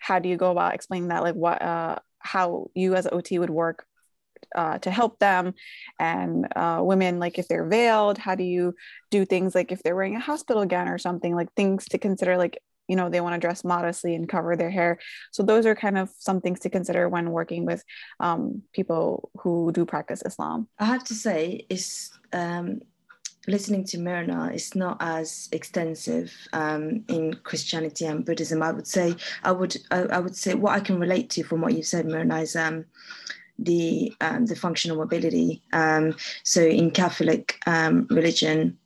[0.00, 1.22] how do you go about explaining that?
[1.22, 3.86] Like what, uh, how you as an OT would work
[4.54, 5.54] uh, to help them
[5.98, 8.74] and uh, women like if they're veiled how do you
[9.10, 12.36] do things like if they're wearing a hospital gown or something like things to consider
[12.36, 14.98] like you know they want to dress modestly and cover their hair
[15.30, 17.82] so those are kind of some things to consider when working with
[18.20, 22.80] um, people who do practice islam i have to say is um,
[23.46, 28.62] listening to Mirna is not as extensive um, in Christianity and Buddhism.
[28.62, 31.60] I would say I would I, I, would say what I can relate to from
[31.60, 32.86] what you've said, Mirna, is um,
[33.58, 35.62] the um, the functional mobility.
[35.72, 38.78] Um, so in Catholic religion,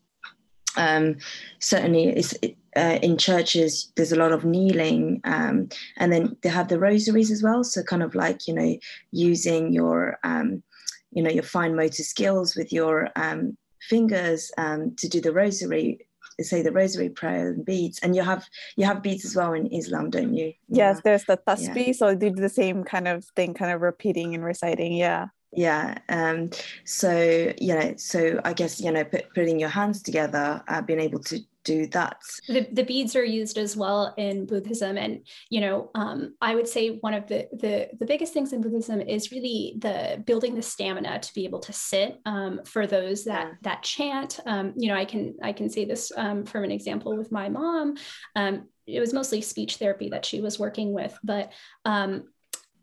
[1.61, 2.35] certainly it's
[2.79, 7.31] uh, in churches there's a lot of kneeling um, and then they have the rosaries
[7.31, 7.65] as well.
[7.65, 8.77] So kind of like you know
[9.11, 10.63] using your um,
[11.11, 16.07] you know your fine motor skills with your um, fingers um, to do the rosary
[16.41, 17.99] say the rosary prayer and beads.
[17.99, 20.53] And you have you have beads as well in islam don't you?
[20.69, 21.89] Yes there's the tasbih.
[21.89, 21.93] Yeah.
[21.93, 24.93] so do the same kind of thing kind of repeating and reciting.
[24.93, 25.27] Yeah.
[25.53, 26.51] Yeah um
[26.85, 27.11] so
[27.59, 31.21] you know so i guess you know put, putting your hands together uh, being able
[31.21, 32.17] to do that.
[32.49, 34.97] The, the beads are used as well in buddhism.
[34.97, 38.61] And you know um, i would say one of the, the the biggest things in
[38.61, 43.25] buddhism is really the building the stamina to be able to sit um, for those
[43.25, 44.41] that that chant.
[44.47, 47.49] Um, you know i can i can say this um, from an example with my
[47.49, 47.97] mom.
[48.37, 51.53] Um, it was mostly speech therapy that she was working with but
[51.85, 52.25] um,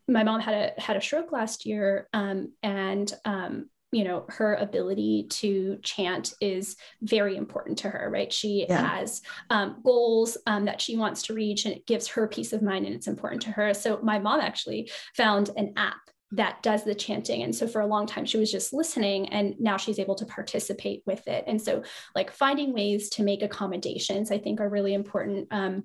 [0.08, 4.56] my mom had a had a stroke last year um, and um, you know her
[4.56, 8.32] ability to chant is very important to her right?
[8.32, 8.98] She yeah.
[8.98, 12.62] has um, goals um, that she wants to reach and it gives her peace of
[12.62, 13.74] mind and it's important to her.
[13.74, 15.98] So my mom actually found an app
[16.32, 17.43] that does the chanting.
[17.43, 20.26] And so for a long time she was just listening and now she's able to
[20.26, 21.43] participate with it.
[21.48, 21.84] And so
[22.15, 25.48] like finding ways to make accommodations i think are really important.
[25.52, 25.84] Um,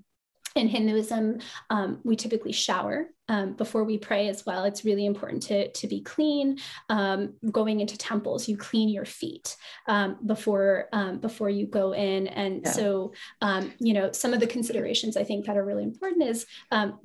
[0.56, 1.38] in Hinduism,
[1.70, 4.64] um, we typically shower um, before we pray as well.
[4.64, 6.58] It's really important to, to be clean.
[6.88, 12.26] Um, going into temples, you clean your feet um, before um, before you go in.
[12.26, 12.72] And yeah.
[12.72, 16.44] so, um, you know, some of the considerations I think that are really important is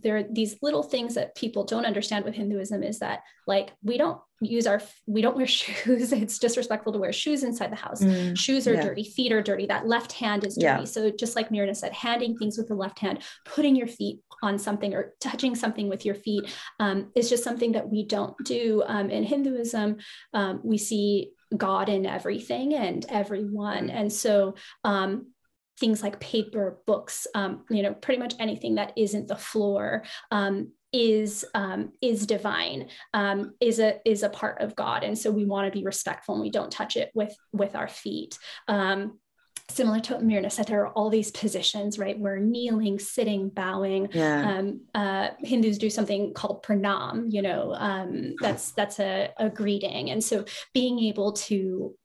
[0.02, 3.98] there are these little things that people don't understand with Hinduism is that like we
[3.98, 8.04] don't use our we don't wear shoes it's disrespectful to wear shoes inside the house
[8.04, 8.82] mm, shoes are yeah.
[8.82, 10.84] dirty feet are dirty that left hand is dirty yeah.
[10.84, 14.60] so just like Mirna said handing things with the left hand putting your feet on
[14.60, 18.84] something or touching something with your feet um, is just something that we don't do
[18.86, 19.98] um, in hinduism.
[20.34, 23.90] Um, we see god in everything and everyone.
[23.90, 25.32] And so um,
[25.80, 30.72] things like paper books um, you know pretty much anything that isn't the floor um,
[30.94, 35.04] is um, is divine um, is a is a part of god.
[35.04, 37.88] And so we want to be respectful and we don't touch it with with our
[37.88, 38.38] feet.
[38.68, 39.20] Um,
[39.70, 42.18] similar to what Mirna said, there are all these positions, right?
[42.18, 44.10] We're kneeling, sitting, bowing.
[44.14, 44.58] Yeah.
[44.58, 50.12] Um, uh, Hindus do something called pranam, you know, um, that's that's a, a greeting.
[50.12, 51.96] And so being able to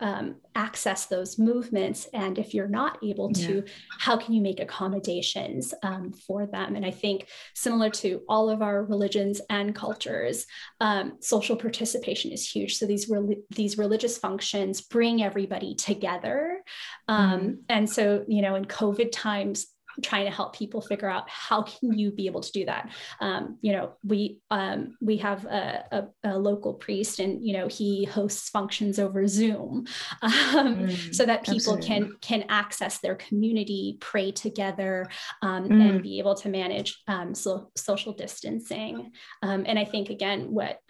[0.00, 3.72] um, access those movements and if you're not able to yeah.
[3.98, 8.62] how can you make accommodations um, for them and i think similar to all of
[8.62, 10.46] our religions and cultures
[10.80, 16.60] um, social participation is huge so these re- these religious functions bring everybody together
[17.08, 17.52] um, mm-hmm.
[17.68, 19.66] and so you know in covid times
[20.02, 23.58] trying to help people figure out how can you be able to do that um,
[23.60, 28.04] you know we um, we have a, a, a, local priest and you know he
[28.04, 29.86] hosts functions over zoom
[30.22, 31.86] um, mm, so that people absolutely.
[31.86, 35.06] can can access their community pray together
[35.42, 35.88] um, mm.
[35.88, 39.10] and be able to manage um, so, social distancing
[39.42, 40.80] um, and i think again what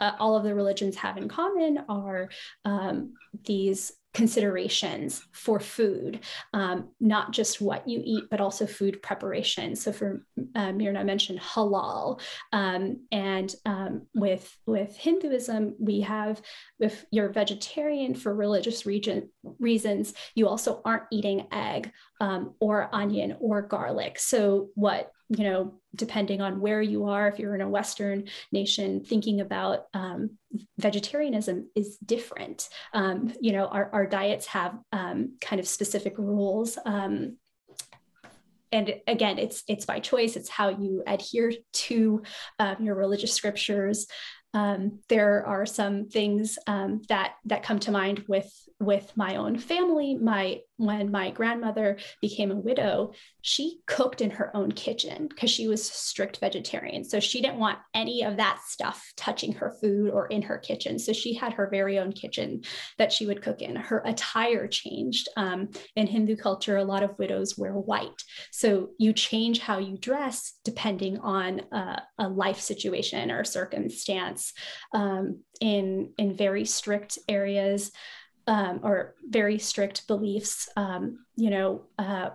[0.00, 2.28] uh, all of the religions have in common are
[3.44, 6.20] these considerations for food,
[6.52, 9.74] um, not just what you eat, but also food preparation.
[9.74, 10.24] So for
[10.54, 12.20] uh, Mirna mentioned halal,
[12.52, 16.40] um, and um, with with Hinduism, we have
[16.78, 23.36] if you're vegetarian for religious region, reasons, you also aren't eating egg um, or onion
[23.40, 24.18] or garlic.
[24.18, 29.04] So what you know, depending on where you are, if you're in a Western nation,
[29.04, 30.38] thinking about um,
[30.78, 32.68] vegetarianism is different.
[32.92, 36.78] Um, you know, our, our diets have um, kind of specific rules.
[36.84, 37.36] Um,
[38.70, 40.34] and again, it's it's by choice.
[40.34, 42.22] It's how you adhere to
[42.58, 44.06] um, your religious scriptures.
[44.52, 49.58] Um, there are some things um, that that come to mind with with my own
[49.58, 50.16] family.
[50.16, 55.68] My when my grandmother became a widow, she cooked in her own kitchen because she
[55.68, 57.04] was strict vegetarian.
[57.04, 60.98] So she didn't want any of that stuff touching her food or in her kitchen.
[60.98, 62.62] So she had her very own kitchen
[62.98, 63.76] that she would cook in.
[63.76, 65.28] Her attire changed.
[65.36, 68.22] Um, in Hindu culture, a lot of widows wear white.
[68.50, 74.52] So you change how you dress depending on a, a life situation or circumstance.
[74.92, 77.92] Um, in in very strict areas
[78.46, 80.68] um, or very strict beliefs.
[80.76, 82.30] Um, you know, uh,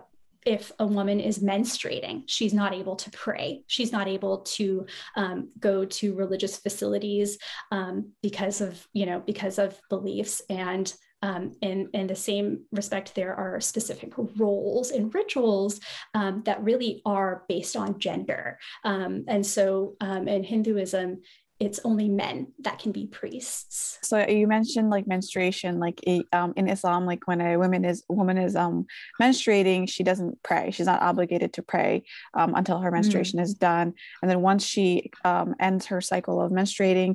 [0.46, 3.62] if a woman is menstruating, she's not able to pray.
[3.66, 7.38] She's not able to um, go to religious facilities
[7.70, 10.92] um, because of you know because of beliefs and.
[11.22, 15.78] Um, in, in the same respect, there are specific roles and rituals
[16.14, 18.58] um, that really are based on gender.
[18.84, 21.20] And so in Hinduism,
[21.60, 23.98] it's only men that can be priests.
[24.00, 26.00] So you mentioned like menstruation, like
[26.32, 28.86] um, in Islam, like when a woman is woman is um,
[29.20, 30.70] menstruating, she doesn't pray.
[30.70, 33.42] She's not obligated to pray um, until her menstruation mm.
[33.42, 33.92] is done.
[34.22, 37.14] And then once she um, ends her cycle of menstruating,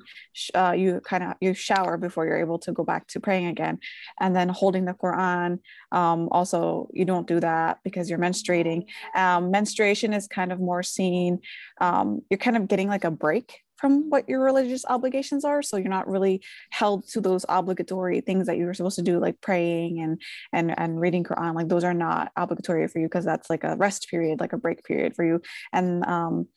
[0.53, 3.79] uh, you kind of you shower before you're able to go back to praying again.
[4.19, 5.57] And then holding the Quran,
[5.91, 8.85] um, also you don't do that because you're menstruating.
[9.15, 11.39] Um, menstruation is kind of more seen.
[11.81, 15.89] you're kind of getting like a break from what your religious obligations are so you're
[15.89, 19.99] not really held to those obligatory things that you were supposed to do like praying
[19.99, 20.21] and
[20.53, 23.75] and and reading quran like those are not obligatory for you because that's like a
[23.75, 25.41] rest period like a break period for you.
[25.73, 26.47] And um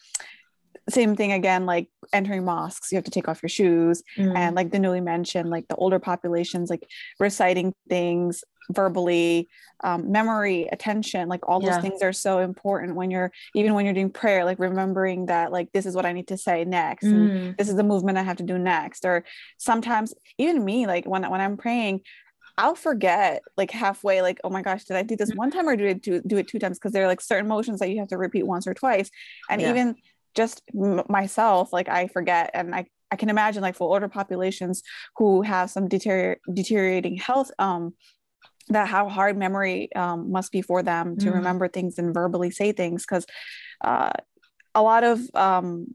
[0.88, 4.34] same thing again like entering mosques you have to take off your shoes mm.
[4.34, 6.86] and like Dinuli mentioned like the older populations like
[7.20, 9.48] reciting things verbally
[9.84, 11.80] um, memory attention like all those yeah.
[11.80, 15.70] things are so important when you're even when you're doing prayer like remembering that like
[15.72, 17.12] this is what i need to say next mm.
[17.12, 19.24] and this is the movement i have to do next or
[19.58, 22.00] sometimes even me like when, when i'm praying
[22.58, 25.76] I'll forget like halfway, like, oh my gosh, did I do this one time or
[25.76, 26.76] did I do, do it two times?
[26.76, 29.12] Because there are like certain motions that you have to repeat once or twice.
[29.48, 29.70] And yeah.
[29.70, 29.94] even
[30.34, 34.82] just m- myself, like I forget and I, I can imagine like for older populations
[35.16, 37.94] who have some deterior- deteriorating health um,
[38.68, 41.34] that how hard memory um, must be for them to mm.
[41.34, 43.26] remember things and verbally say things because
[43.82, 44.10] uh,
[44.74, 45.94] a lot of um,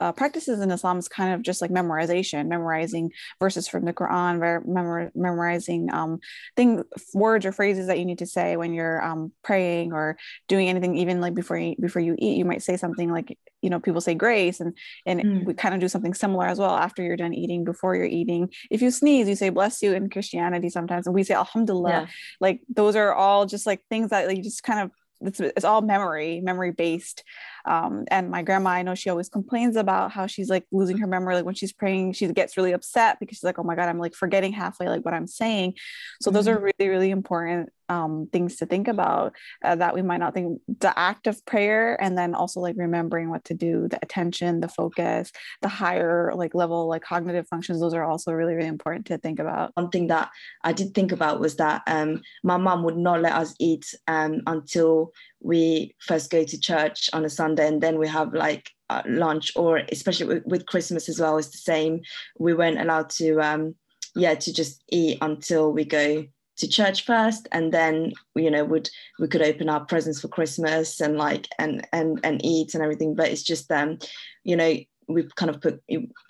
[0.00, 4.38] uh, practices in Islam is kind of just like memorization, memorizing verses from the Quran,
[4.66, 6.20] memor- memorizing um,
[6.56, 6.82] things,
[7.14, 10.16] words or phrases that you need to say when you're um, praying or
[10.48, 10.96] doing anything.
[10.96, 14.00] Even like before you before you eat, you might say something like, you know, people
[14.00, 15.44] say grace, and and mm.
[15.44, 18.50] we kind of do something similar as well after you're done eating, before you're eating.
[18.70, 21.90] If you sneeze, you say bless you in Christianity sometimes, and we say Alhamdulillah.
[21.90, 22.06] Yeah.
[22.40, 25.64] Like those are all just like things that like, you just kind of it's, it's
[25.64, 27.24] all memory memory based
[27.68, 31.06] um, and my grandma i know she always complains about how she's like losing her
[31.06, 33.88] memory like when she's praying she gets really upset because she's like oh my god
[33.88, 35.74] i'm like forgetting halfway like what i'm saying
[36.20, 36.36] so mm-hmm.
[36.36, 36.70] those are mm-hmm.
[36.78, 39.34] really really important um, things to think about
[39.64, 43.30] uh, that we might not think the act of prayer and then also like remembering
[43.30, 45.32] what to do the attention the focus
[45.62, 49.38] the higher like level like cognitive functions those are also really really important to think
[49.38, 50.30] about one thing that
[50.64, 54.42] i did think about was that um, my mom would not let us eat um,
[54.46, 59.02] until we first go to church on a sunday and then we have like uh,
[59.06, 62.00] lunch or especially with, with christmas as well it's the same.
[62.38, 63.74] We weren't allowed to um,
[64.14, 66.24] yeah to just eat until we go
[66.56, 71.00] to church first and then you know would we could open our presents for christmas
[71.00, 73.14] and like and and and eat and everything.
[73.14, 73.98] But it's just um
[74.44, 74.76] you know
[75.06, 75.82] we've kind of put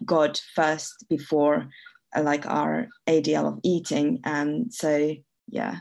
[0.05, 1.69] god first before
[2.15, 4.21] uh, like our adl of eating.
[4.25, 5.15] And so
[5.49, 5.77] yeah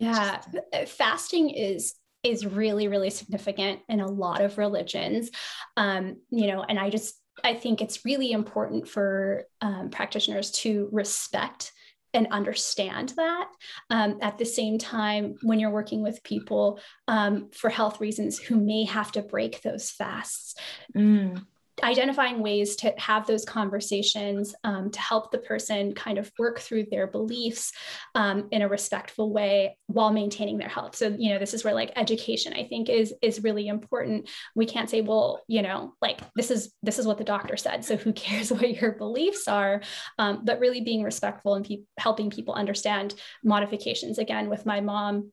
[0.00, 0.40] yeah
[0.72, 0.92] just...
[0.92, 5.30] fasting is is really really significant in a lot of religions.
[5.76, 10.88] Um you know and i just i think it's really important for um, practitioners to
[10.90, 11.72] respect
[12.14, 13.48] and understand that.
[13.90, 18.56] Um, at the same time, when you're working with people um, for health reasons who
[18.56, 20.54] may have to break those fasts,
[20.96, 21.40] mm
[21.82, 26.86] identifying ways to have those conversations um, to help the person kind of work through
[26.90, 27.72] their beliefs
[28.14, 30.96] um, in a respectful way while maintaining their health.
[30.96, 34.28] So you know this is where like education i think is is really important.
[34.54, 37.84] We can't say well you know like this is this is what the doctor said
[37.84, 39.82] so who cares what your beliefs are?
[40.18, 43.14] Um, but really being respectful and pe- helping people understand
[43.44, 45.32] modifications again with my mom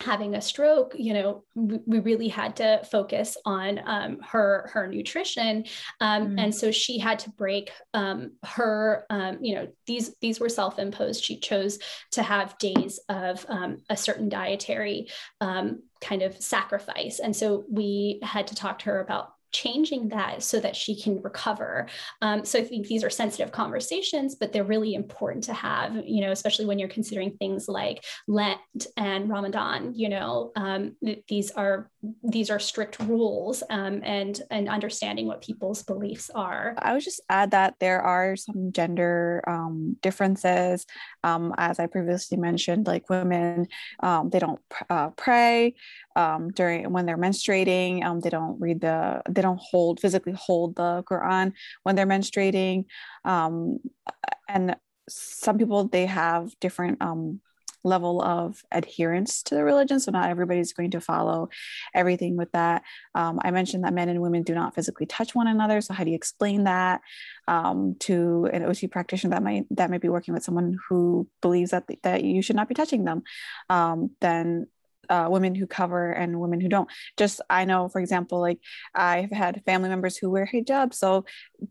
[0.00, 4.86] having a stroke you know we, we really had to focus on um, her her
[4.86, 5.64] nutrition.
[6.00, 6.40] Um, mm.
[6.40, 11.22] and so she had to break um, her um, you know these these were self-imposed.
[11.22, 11.78] She chose
[12.12, 15.08] to have days of um, a certain dietary
[15.40, 17.18] um, kind of sacrifice.
[17.18, 21.22] And so we had to talk to her about changing that so that she can
[21.22, 21.86] recover.
[22.20, 26.20] Um, so I think these are sensitive conversations, but they're really important to have, you
[26.20, 28.58] know, especially when you're considering things like Lent
[28.96, 30.96] and Ramadan, you know, um,
[31.28, 31.88] these are
[32.22, 36.74] these are strict rules um, and and understanding what people's beliefs are.
[36.78, 40.86] I would just add that there are some gender um, differences.
[41.22, 43.68] Um, as I previously mentioned, like women,
[44.00, 45.74] um, they don't uh, pray
[46.16, 48.04] um, during when they're menstruating.
[48.04, 51.52] Um, they don't read the, they don't hold physically hold the Quran
[51.82, 52.84] when they're menstruating.
[53.24, 54.76] And
[55.08, 57.40] some people they have different um,
[57.84, 60.00] level of adherence to the religion.
[60.00, 61.50] So not everybody's going to follow
[61.94, 62.82] everything with that.
[63.14, 65.80] Um, I mentioned that men and women do not physically touch one another.
[65.80, 67.02] So how do you explain that
[67.46, 71.70] um, to an OT practitioner that might that might be working with someone who believes
[71.70, 73.22] that that you should not be touching them?
[73.68, 74.66] Um, then
[75.08, 76.88] uh, women who cover and women who don't.
[77.16, 78.58] Just I know, for example, like
[78.94, 81.24] I've had family members who wear hijab, so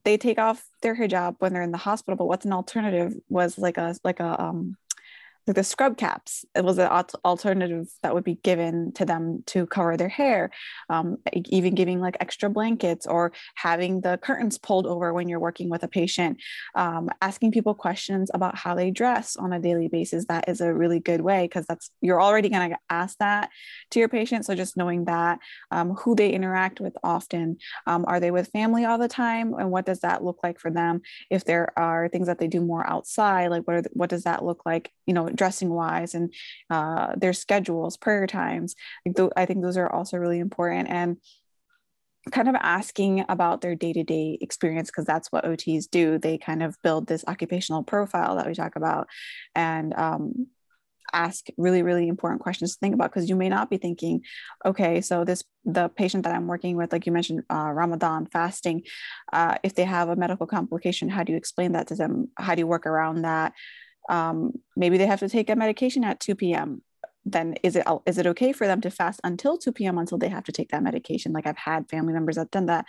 [0.04, 2.18] they take off their hijab when they're in the hospital.
[2.18, 4.78] But what's an alternative was like a like a um
[5.48, 6.88] like the scrub caps it was an
[7.26, 10.52] alternative that would be given to them to cover their hair.
[10.90, 15.70] Um, even giving like extra blankets or having the curtains pulled over when you're working
[15.70, 16.38] with a patient.
[16.76, 20.74] Um, asking people questions about how they dress on a daily basis that is a
[20.74, 23.50] really good way because that's you're already going to ask that
[23.92, 24.46] to your patient.
[24.46, 25.40] So just knowing that
[25.72, 29.54] um, who they interact with often um, are they with family all the time?
[29.54, 31.02] And what does that look like for them?
[31.30, 34.44] If there are things that they do more outside like what the, what does that
[34.44, 36.34] look like you know dressing wise and
[36.70, 38.76] uh, their schedules, prayer times.
[39.36, 40.90] I think those are also really important.
[40.90, 41.18] And
[42.32, 46.78] kind of asking about their day-to-day experience because that's what ots do they kind of
[46.82, 49.08] build this occupational profile that we talk about
[49.56, 50.48] and um,
[51.12, 54.22] ask really really important questions to think about because you may not be thinking
[54.66, 58.82] okay so this the patient that i'm working with like you mentioned uh, ramadan fasting
[59.34, 62.56] uh, if they have a medical complication how do you explain that to them how
[62.56, 63.54] do you work around that
[64.10, 66.82] um, maybe they have to take a medication at 2 p.m
[67.26, 70.28] then is it is it okay for them to fast until 2 p.m until they
[70.28, 71.32] have to take that medication?
[71.32, 72.86] Like i've had family members that done that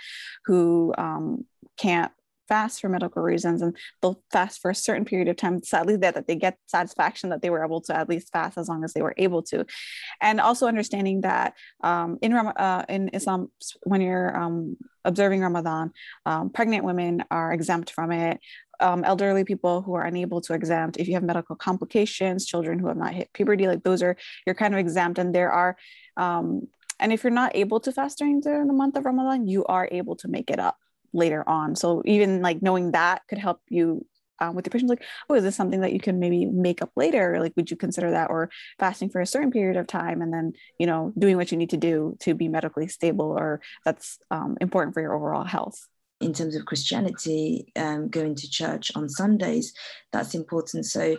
[0.46, 1.44] who um,
[1.76, 2.12] can't
[2.48, 5.62] fast for medical reasons and they'll fast for a certain period of time.
[5.62, 8.68] Sadly that, that they get satisfaction that they were able to at least fast as
[8.68, 9.64] long as they were able to.
[10.20, 13.50] And also understanding that um, in, uh, in islam
[13.84, 15.92] when you're um, observing ramadan
[16.26, 18.40] um, pregnant women are exempt from it
[18.84, 22.88] um, elderly people who are unable to exempt, if you have medical complications, children who
[22.88, 24.14] have not hit puberty, like those are,
[24.44, 25.18] you're kind of exempt.
[25.18, 25.74] And there are,
[26.18, 26.68] um,
[27.00, 30.16] and if you're not able to fast during the, month of Ramadan, you are able
[30.16, 30.76] to make it up
[31.14, 31.74] later on.
[31.74, 34.04] So even like knowing that could help you
[34.40, 36.90] um, with your patients like oh is this something that you can maybe make up
[36.96, 40.34] later like would you consider that or fasting for a certain period of time and
[40.34, 44.18] then you know doing what you need to do to be medically stable or that's
[44.32, 45.86] um, important for your overall health
[46.20, 49.72] in terms of Christianity, um, going to church on Sundays,
[50.12, 50.86] that's important.
[50.86, 51.16] So,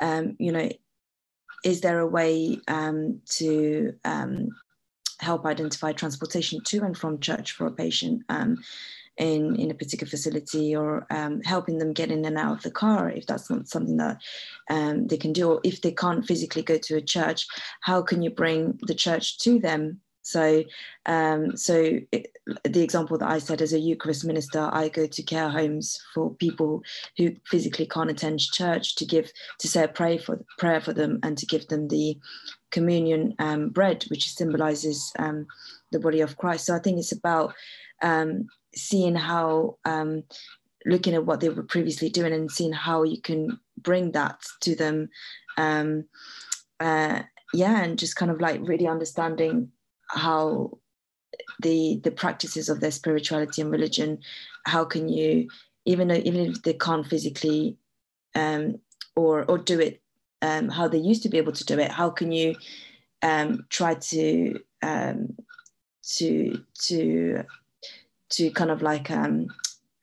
[0.00, 0.68] um, you know,
[1.64, 4.48] is there a way um, to um,
[5.20, 8.58] help identify transportation to and from church for a patient um,
[9.16, 12.70] in, in a particular facility or um, helping them get in and out of the
[12.70, 14.20] car if that's not something that
[15.08, 15.52] they can do?
[15.52, 17.46] Or if they can't physically go to a church,
[17.80, 20.62] how can you bring the church to them So,
[21.06, 25.22] um, so it, the example that I said as a Eucharist minister, I go to
[25.22, 26.82] care homes for people
[27.16, 31.18] who physically can't attend church to give to say a prayer for prayer for them
[31.22, 32.18] and to give them the
[32.70, 35.46] communion um, bread, which symbolizes um,
[35.92, 36.66] the body of Christ.
[36.66, 37.54] So I think it's about
[38.02, 40.24] um, seeing how um,
[40.84, 44.76] looking at what they were previously doing and seeing how you can bring that to
[44.76, 45.08] them
[45.56, 46.04] um,
[46.80, 47.22] uh,
[47.54, 49.70] yeah and just kind of like really understanding
[50.08, 50.78] how
[51.60, 54.18] the the practices of their spirituality and religion
[54.64, 55.48] how can you
[55.84, 57.76] even though even if they can't physically
[58.34, 58.78] um,
[59.16, 60.00] or or do it
[60.42, 62.54] um, how they used to be able to do it how can you
[63.22, 65.36] um, try to um,
[66.02, 67.44] to to
[68.30, 69.48] to kind of like um,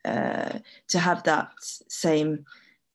[0.03, 2.45] uh, to have that same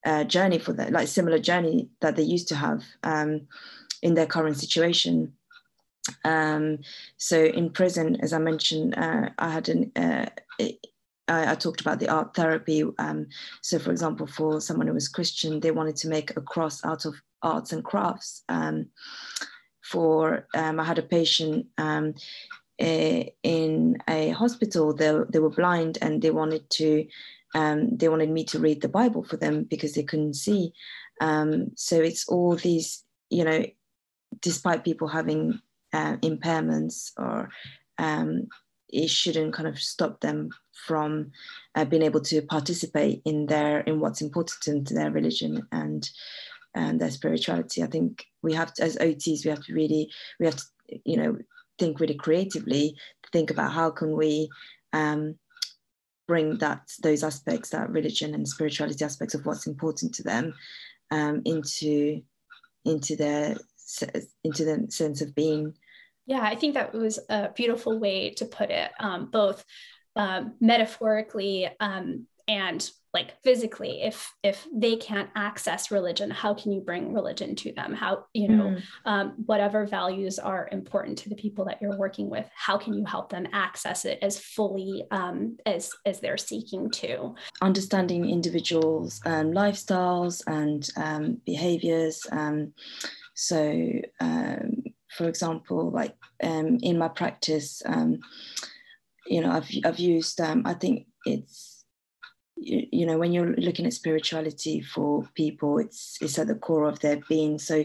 [0.04, 3.42] uh, journey for them, like similar journey that they used to have um,
[4.02, 5.32] in their current situation.
[6.24, 6.78] Um,
[7.16, 10.26] so in prison, as I mentioned, uh, I had an, uh,
[10.61, 12.84] I, I, talked about the art therapy.
[12.98, 13.26] Um,
[13.62, 17.04] so for example, for someone who was Christian, they wanted to make a cross out
[17.04, 18.42] of arts and crafts.
[18.48, 18.86] Um,
[19.82, 22.14] for um, I had a patient um,
[22.78, 24.94] in a hospital.
[24.94, 27.06] They, they were blind and they wanted to
[27.54, 30.72] um, they wanted me to read the Bible for them because they couldn't see.
[31.20, 33.64] Um, so it's all these, you know,
[34.40, 35.61] despite people having
[35.93, 37.51] uh, impairments or
[37.99, 38.47] um,
[38.88, 40.51] it shouldn't kind of stop them
[40.86, 41.30] from
[41.74, 46.11] uh, being able to participate in their in what's important to their religion and
[46.74, 47.82] and their spirituality.
[47.82, 50.64] I think we have to, as OTs, we have to really we have to
[51.05, 51.38] you know
[51.78, 52.97] think really creatively
[53.32, 54.49] think about how can we
[54.93, 55.36] um,
[56.26, 60.55] bring that those aspects that religion and spirituality aspects of what's important to them
[61.11, 62.22] um, into
[62.84, 63.57] into their
[64.45, 65.74] into the sense of being.
[66.26, 69.64] Yeah i think that was a beautiful way to put it um, both
[70.16, 74.03] um, metaphorically um, and like physically.
[74.03, 77.93] If if they can't access religion how can you bring religion to them?
[77.93, 78.82] How you know mm.
[79.05, 83.05] um, whatever values are important to the people that you're working with how can you
[83.05, 87.34] help them access it as fully um, as as they're seeking to?
[87.61, 92.72] Understanding individuals um, lifestyles and um, behaviors um,
[93.41, 94.82] so um,
[95.16, 97.82] for example like um, in my practice
[99.26, 101.70] you know i've, I've used i think it's
[102.61, 106.88] you, you know when you're looking at spirituality for people it's it's at the core
[106.88, 107.59] of their being.
[107.59, 107.84] So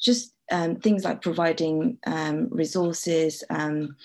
[0.00, 3.96] just um, things like providing um, resources um,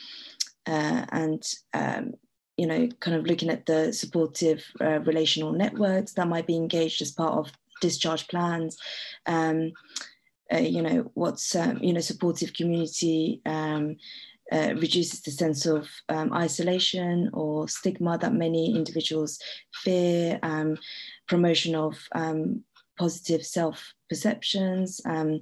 [0.68, 2.14] uh, and um,
[2.58, 7.02] you know kind of looking at the supportive uh, relational networks that might be engaged
[7.02, 8.78] as part of discharge plans
[9.26, 9.72] um,
[10.54, 13.41] uh, you know what's um, you know supportive community
[14.51, 19.39] uh, reduces the sense of um, isolation or stigma that many individuals
[19.74, 20.78] fear, um,
[21.28, 22.64] promotion of um,
[22.97, 25.01] positive self perceptions.
[25.06, 25.41] Um,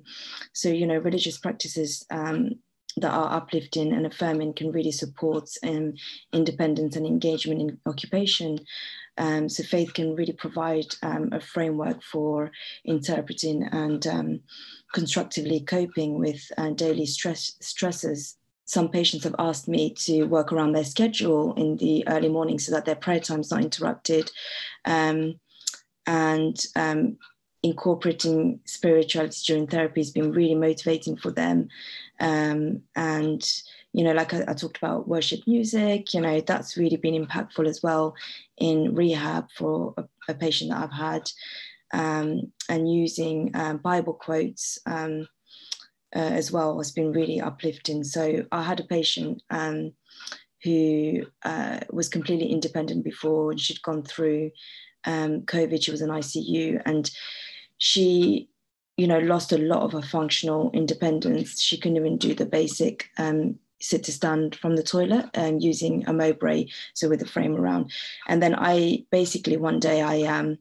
[0.54, 2.52] so, you know, religious practices um,
[2.98, 5.94] that are uplifting and affirming can really support um,
[6.32, 8.60] independence and engagement in occupation.
[9.22, 12.52] Um, so faith can really provide um, a framework for
[12.86, 14.40] interpreting and um,
[14.94, 18.38] constructively coping with uh, daily stress stresses
[18.72, 22.72] some patients have asked me to work around their schedule in the early morning so
[22.72, 24.32] that their prayer time is not interrupted.
[24.86, 25.42] Um,
[26.08, 27.18] and um,
[27.64, 31.68] incorporating spirituality during therapy has been really motivating for them.
[32.22, 33.44] Um, and,
[33.94, 37.68] you know, like I, I, talked about worship music, you know, that's really been impactful
[37.68, 38.16] as well
[38.58, 41.30] in rehab for a, a patient that I've had.
[41.94, 45.28] Um, and using um, Bible quotes um,
[46.16, 48.04] uh, as well has been really uplifting.
[48.04, 49.94] So I had a patient um,
[50.64, 54.52] who uh, was completely independent before, and she'd gone through
[55.06, 55.84] um, COVID.
[55.84, 57.10] She was in ICU, and
[57.78, 58.50] she,
[58.98, 61.62] you know, lost a lot of her functional independence.
[61.62, 63.10] She couldn't even do the basic.
[63.18, 67.56] Um, sit to stand from the toilet um, using a Mowbray, so with a frame
[67.56, 67.92] around.
[68.28, 70.58] And then I basically one day I um,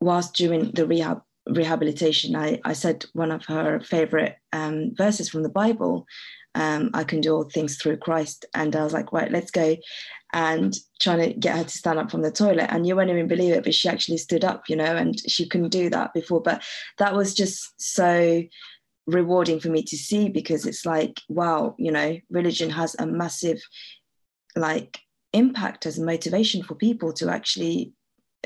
[0.00, 5.42] whilst during the rehab rehabilitation, I, I said one of her favorite um, verses from
[5.42, 6.06] the Bible.
[6.54, 8.44] Um, I can do all things through Christ.
[8.54, 9.76] And I was like, right, let's go.
[10.34, 12.68] And trying to get her to stand up from the toilet.
[12.70, 15.48] And you won't even believe it, but she actually stood up, you know, and she
[15.48, 16.42] couldn't do that before.
[16.42, 16.62] But
[16.98, 18.42] that was just so
[19.06, 23.60] rewarding for me to see because it's like, wow, you know, religion has a massive
[24.56, 25.00] like
[25.32, 27.92] impact as a motivation for people to actually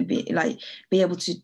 [0.06, 0.58] be like
[0.90, 1.34] be able to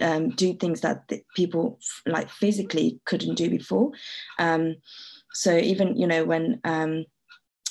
[0.00, 3.92] um, do things that people like physically couldn't do before
[4.40, 4.74] um,
[5.32, 7.04] so even you know when um,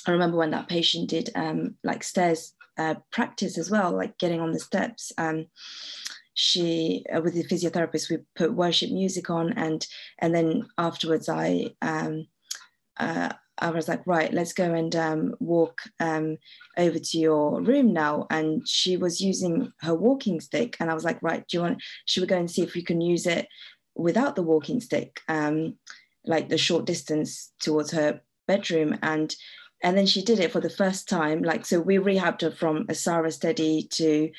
[0.06, 4.40] I remember when that patient did um, like stairs uh, practice as well, like getting
[4.40, 5.12] on the steps.
[6.42, 9.86] She uh, with the physiotherapist we put worship music on and
[10.20, 12.26] and then afterwards i um,
[12.98, 16.38] uh, I was like, right, let's go and um, walk um,
[16.78, 18.26] over to your room now.
[18.30, 20.76] And she was using her walking stick.
[20.80, 22.82] And I was like, right, do you want, should we go and see if we
[22.82, 23.46] can use it
[23.94, 25.76] without the walking stick, um,
[26.24, 28.98] like the short distance towards her bedroom?
[29.02, 29.34] And
[29.82, 31.42] and then she did it for the first time.
[31.42, 34.30] Like, so we rehabbed her from a Sara Stedy to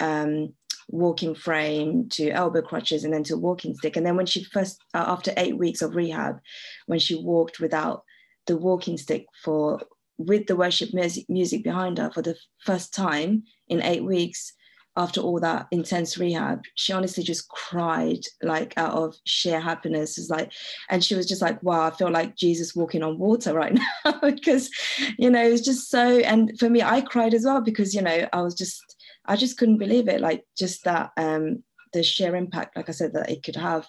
[0.00, 0.54] um,
[0.88, 3.96] walking frame to elbow crutches and then to walking stick.
[3.96, 6.40] And then when she first, uh, after eight weeks of rehab,
[6.86, 8.02] when she walked without
[8.46, 9.80] the walking stick for
[10.16, 14.52] with the worship music, music behind her for the first time in eight weeks
[14.96, 20.28] after all that intense rehab she honestly just cried like out of sheer happiness it's
[20.28, 20.52] like
[20.90, 24.20] and she was just like wow i feel like jesus walking on water right now
[24.20, 24.68] because
[25.16, 28.28] you know it's just so and for me i cried as well because you know
[28.32, 28.96] i was just
[29.28, 31.62] i just couldn't believe it like just that um
[31.92, 33.86] the sheer impact like i said that it could have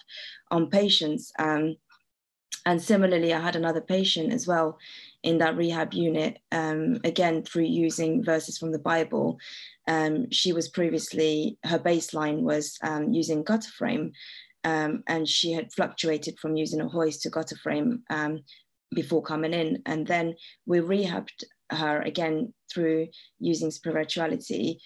[0.50, 1.76] on patients um
[2.66, 4.78] and similarly, I had another patient as well
[5.22, 9.38] in that rehab unit, um, again, through using verses from the Bible.
[9.88, 14.12] Um, she was previously, her baseline was um, using gutter frame,
[14.64, 18.40] um, and she had fluctuated from using a hoist to gutter frame um,
[18.94, 19.82] before coming in.
[19.86, 20.34] And then
[20.66, 24.80] we rehabbed her again through using spirituality.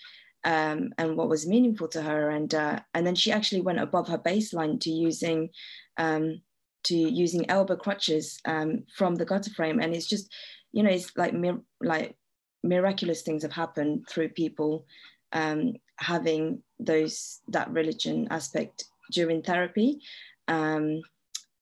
[0.44, 4.08] Um, and what was meaningful to her, and uh, and then she actually went above
[4.08, 5.48] her baseline to using
[5.96, 6.42] um,
[6.84, 9.80] to using elbow crutches um, from the gutter frame.
[9.80, 10.32] And it's just,
[10.72, 12.16] you know, it's like, mir- like
[12.62, 14.86] miraculous things have happened through people
[15.32, 20.00] um, having those, that religion aspect during therapy.
[20.48, 21.00] Um,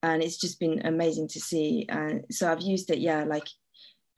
[0.02, 1.86] and it's just been amazing to see.
[1.88, 3.46] Uh, so I've used it, yeah, like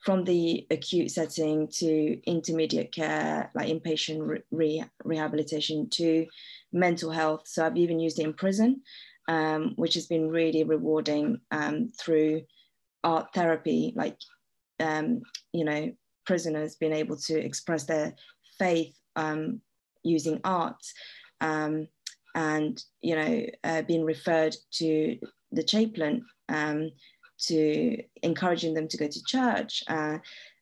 [0.05, 6.27] from the acute setting to intermediate care, like inpatient re- rehabilitation to
[6.71, 7.41] mental health.
[7.45, 8.81] So I've even used it in prison
[9.27, 12.43] um, which has been really rewarding um, through
[13.03, 14.17] art therapy, like,
[14.79, 15.21] um,
[15.53, 15.91] you know,
[16.25, 18.15] prisoners being able to express their
[18.57, 19.61] faith um,
[20.03, 20.81] using art
[21.41, 21.87] um,
[22.35, 25.17] and, you know, uh, being referred to
[25.51, 26.91] the chaplain um,
[27.47, 30.17] to encouraging them to go to church, uh,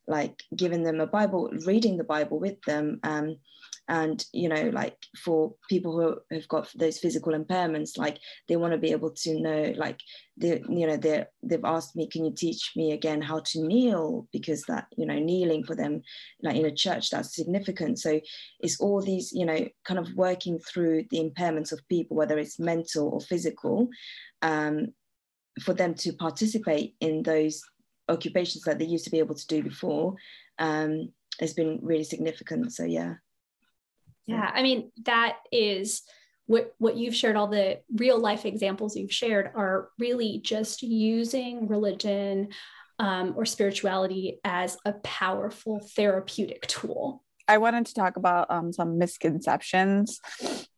[0.06, 3.00] like giving them a Bible, reading the Bible with them
[3.88, 8.18] and you know like for people who have got those physical impairments like
[8.48, 10.00] they want to be able to know like
[10.38, 14.26] they you know they they've asked me can you teach me again how to kneel?
[14.32, 16.02] Because that you know kneeling for them
[16.42, 17.98] like in a church that's significant.
[17.98, 18.20] So
[18.60, 22.58] it's all these you know kind of working through the impairments of people whether it's
[22.58, 23.88] mental or physical
[24.40, 24.88] um,
[25.62, 27.62] for them to participate in those
[28.08, 30.14] occupations that they used to be able to do before
[30.58, 31.08] um,
[31.40, 32.72] has been really significant.
[32.72, 33.14] So yeah.
[34.26, 36.02] Yeah, I mean, that is
[36.46, 41.68] what what you've shared all the real life examples you've shared are really just using
[41.68, 42.48] religion
[42.98, 47.22] um, or spirituality as a powerful therapeutic tool.
[47.48, 50.20] I wanted to talk about um, some misconceptions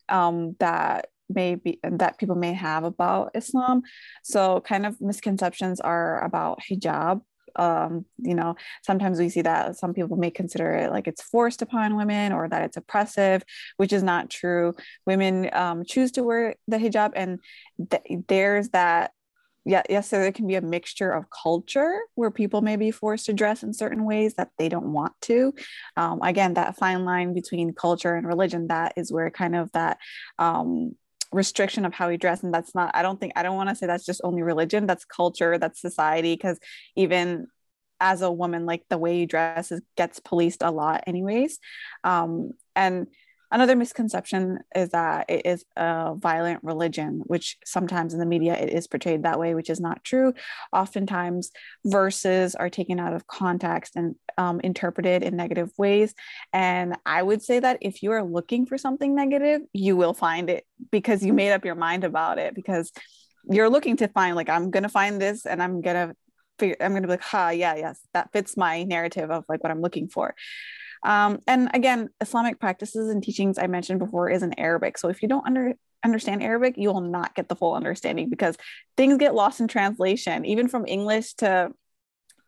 [0.09, 3.83] um, that maybe that people may have about islam.
[4.23, 7.23] So kind of misconceptions are about hijab.
[7.59, 11.63] Um, you know sometimes we see that some people may consider it like it's forced
[11.63, 13.43] upon women or that it's oppressive
[13.79, 14.75] which is not true.
[15.07, 17.39] Women um, choose to wear the hijab and
[17.91, 19.13] th- there's that
[19.67, 23.27] yeah, yes, so there can be a mixture of culture where people may be forced
[23.27, 25.53] to dress in certain ways that they don't want to.
[25.97, 29.99] Um, again, that fine line between culture and religion, that is where kind of that
[30.39, 30.95] um,
[31.33, 33.75] restriction of how we dress and that's not i don't think i don't want to
[33.75, 36.59] say that's just only religion that's culture that's society because
[36.95, 37.47] even
[38.01, 41.59] as a woman like the way you dress is, gets policed a lot anyways.
[42.05, 43.07] Um, and
[43.57, 48.69] another misconception is that it is a violent religion which sometimes in the media it
[48.69, 50.35] is portrayed that way which is not true.
[50.75, 51.51] Oftentimes
[51.87, 56.15] verses are taken out of context and um, interpreted in negative ways.
[56.53, 60.51] And i would say that if you are looking for something negative you will find
[60.51, 62.93] it because you made up your mind about it because
[63.51, 66.15] you're looking to find like i'm gonna find this and i'm gonna
[66.59, 69.71] figure i'm gonna be like ha yeah yes that fits my narrative of like what
[69.71, 70.35] i'm looking for
[71.03, 74.99] um, and again, Islamic practices and teachings I mentioned before is in Arabic.
[74.99, 75.75] So if you don't under,
[76.05, 78.57] understand Arabic, you will not get the full understanding because
[78.97, 81.71] things get lost in translation, even from English to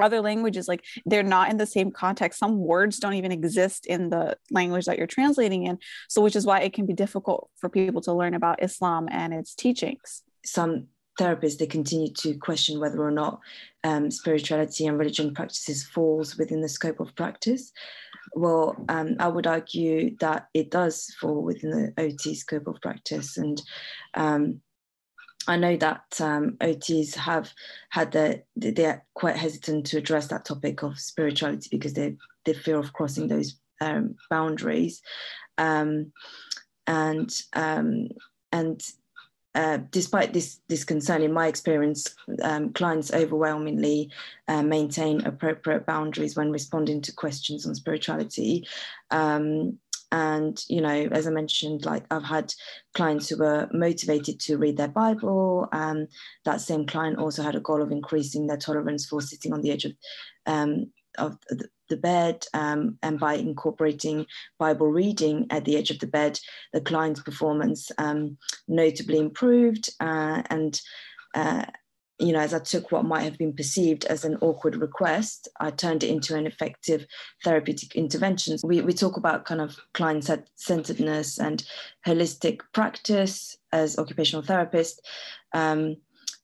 [0.01, 0.69] other languages.
[0.69, 2.39] Like they're not in the same context.
[2.39, 5.79] Some words don't even exist in the language that you're translating in.
[6.09, 9.35] So, which is why it can be difficult for people to learn about Islam and
[9.35, 10.23] its teachings.
[10.45, 10.89] Some
[11.19, 13.41] therapists they continue to question whether or not
[13.89, 17.73] um, spirituality and religion practices falls within the scope of practice.
[18.35, 23.39] Well, um, I would argue that it does fall within the OT scope of practice,
[23.39, 23.61] and
[24.15, 24.61] um,
[25.47, 27.51] I know that um, OTs have
[27.89, 32.79] had the they're quite hesitant to address that topic of spirituality because they they fear
[32.79, 35.01] of crossing those um, boundaries,
[35.57, 36.13] um,
[36.87, 37.33] and
[38.53, 38.83] and
[39.55, 44.11] uh, despite this, this concern, in my experience, um, clients overwhelmingly
[44.47, 48.67] uh, maintain appropriate boundaries when responding to questions on spirituality.
[49.11, 49.79] Um,
[50.11, 52.53] and you know as i mentioned like i've had
[52.95, 56.07] clients who were motivated to read their bible um,
[56.47, 59.71] that same client also had a goal of increasing their tolerance for sitting on the
[59.71, 59.93] edge of
[60.47, 61.69] um, of the,
[62.03, 64.27] bed um, and by incorporating
[64.59, 66.39] bible reading at the edge of the bed
[66.75, 68.37] the client's performance um,
[68.69, 70.83] notably improved uh, and
[71.35, 71.65] uh,
[72.19, 75.71] you know, as I took what might have been perceived as an awkward request, I
[75.71, 77.07] turned it into an effective
[77.45, 78.57] therapeutic intervention.
[78.65, 81.63] We, we talk about kind of client centeredness and
[82.07, 84.99] holistic practice as occupational therapists.
[85.55, 85.97] Um,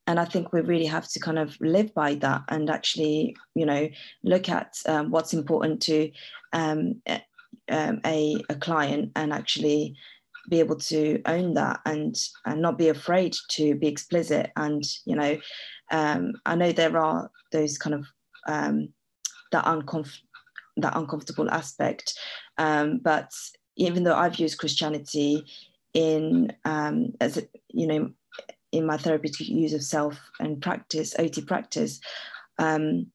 [0.07, 3.65] and I think we really have to kind of live by that and actually, you
[3.65, 3.89] know,
[4.23, 6.11] look at um, what's important to
[6.53, 7.03] um,
[7.71, 9.97] um a, a client and actually
[10.51, 14.53] be able to own that and and not be afraid to be explicit.
[14.57, 15.39] And you know
[15.91, 18.07] um, I know there are those kind of
[18.47, 18.89] um,
[19.53, 19.65] that
[20.77, 22.15] that uncomfortable aspect
[22.59, 23.31] um, but
[23.77, 25.45] even though I've used Christianity
[25.95, 28.11] in um, as you know
[28.75, 32.01] in my therapeutic use of self and practice OT practice
[32.59, 33.07] um,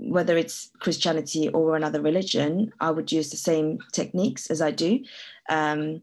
[0.00, 5.00] whether it's Christianity or another religion, I would use the same techniques as I do.
[5.50, 6.00] Um,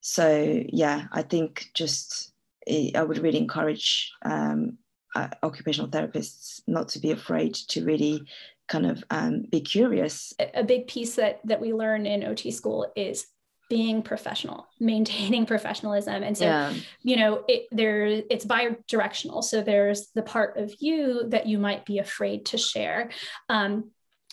[0.00, 2.32] so yeah, I think just
[2.66, 4.76] eh, I would really encourage um,
[5.14, 8.26] uh, occupational therapists not to be afraid to really
[8.68, 10.34] kind of um, be curious.
[10.54, 13.28] A big piece that that we learn in OT school is
[13.72, 16.22] being professional maintaining professionalism.
[16.22, 16.74] And so yeah.
[17.02, 19.40] you know it there it's bi-directional.
[19.40, 23.08] So there's the part of you that you might be afraid to share.
[23.48, 23.90] Um,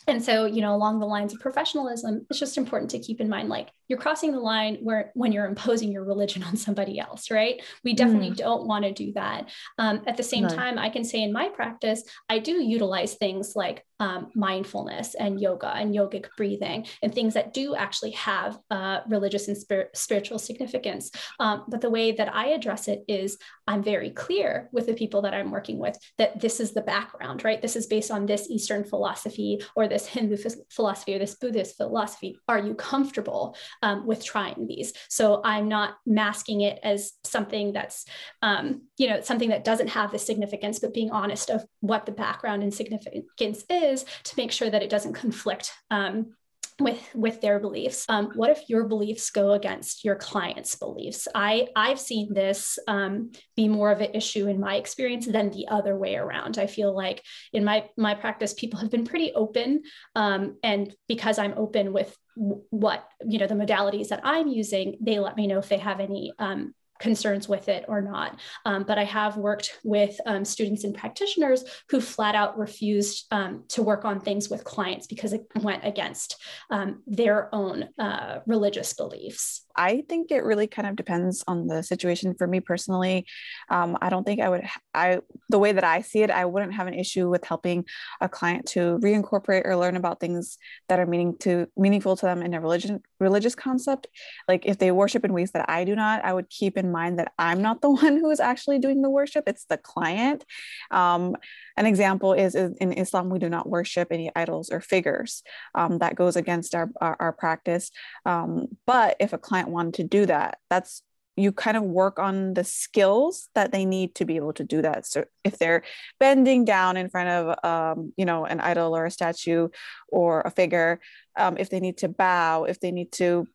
[0.10, 3.30] and so you know along the lines of professionalism it's just important to keep in
[3.30, 7.32] mind like you're crossing the line where when you're imposing your religion on somebody else
[7.32, 8.38] right we definitely mm.
[8.38, 11.48] don't want to do that um, at the same time i can say in my
[11.50, 17.34] practice i do utilize things like um, mindfulness and yoga and yogic breathing and things
[17.34, 21.12] that do actually have uh, religious and spir- spiritual significance.
[21.40, 23.38] Um, but the way that I address it is
[23.68, 27.44] I'm very clear with the people that I'm working with that this is the background,
[27.44, 27.62] right?
[27.62, 30.38] This is based on this Eastern philosophy or this Hindu
[30.70, 32.38] philosophy or this Buddhist philosophy.
[32.48, 34.94] Are you comfortable um, with trying these?
[35.10, 38.06] So I'm not masking it as something that's,
[38.42, 42.12] um, you know, something that doesn't have the significance, but being honest of what the
[42.12, 46.36] background and significance is is to make sure that it doesn't conflict um,
[46.80, 48.06] with with their beliefs.
[48.10, 51.28] Um, what if your beliefs go against your client's beliefs?
[51.34, 55.68] I i've seen this um, be more of an issue in my experience than the
[55.70, 56.58] other way around.
[56.58, 57.24] I feel like
[57.54, 59.84] in my my practice people have been pretty open
[60.16, 65.20] um, and because i'm open with what you know the modalities that i'm using they
[65.20, 68.40] let me know if they have any um, concerns with it or not.
[68.66, 73.64] Um, but I have worked with um, students and practitioners who flat out refused um,
[73.70, 76.36] to work on things with clients because it went against
[76.70, 79.66] um, their own uh, religious beliefs.
[79.80, 82.36] I think it really kind of depends on the situation.
[82.38, 83.26] For me personally,
[83.70, 84.68] um, I don't think I would.
[84.94, 87.86] I the way that I see it, I wouldn't have an issue with helping
[88.20, 90.58] a client to reincorporate or learn about things
[90.90, 94.08] that are meaning to meaningful to them in a religion religious concept.
[94.50, 97.20] Like if they worship in ways that I do not, I would keep in mind
[97.20, 99.46] that I'm not the one who is actually doing the worship.
[99.48, 100.46] It's the client.
[100.92, 101.36] Um,
[101.78, 105.44] an example is, is, in Islam we do not worship any idols or figures.
[105.76, 107.92] Um, that goes against our our, our practice.
[108.26, 111.04] Um, but if a client wanted to do that that's
[111.40, 114.82] you kind of work on the skills that they need to be able to do
[114.82, 115.84] that so if they're
[116.20, 119.70] bending down in front of um, you know an idol or a statue
[120.10, 121.00] or a figure
[121.38, 123.48] um, if they need to bow if they need to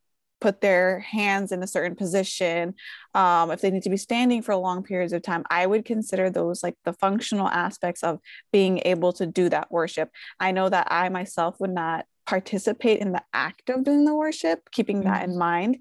[0.44, 2.74] put their hands in a certain position
[3.14, 6.28] um, if they need to be standing for long periods of time i would consider
[6.28, 8.18] those like the functional aspects of
[8.52, 13.12] being able to do that worship i know that i myself would not participate in
[13.12, 15.08] the act of doing the worship, keeping mm-hmm.
[15.08, 15.76] that in mind,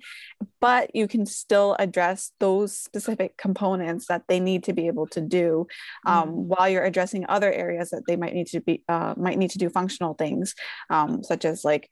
[0.59, 5.22] but you can still address those specific components that they need to be able to
[5.22, 5.66] do
[6.05, 6.38] um, mm-hmm.
[6.49, 9.57] while you're addressing other areas that they might need to be uh, might need to
[9.57, 10.53] do functional things,
[10.89, 11.89] um, such as like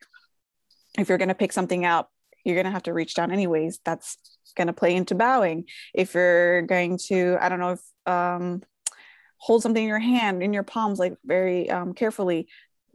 [0.98, 2.10] if you're going to pick something up
[2.44, 3.80] you're going to have to reach down anyways.
[3.86, 4.18] That's
[4.56, 5.66] going to play into bowing.
[5.94, 8.62] If you're going to i don't know if um
[9.38, 12.48] hold something in your hand in your palms like very um, carefully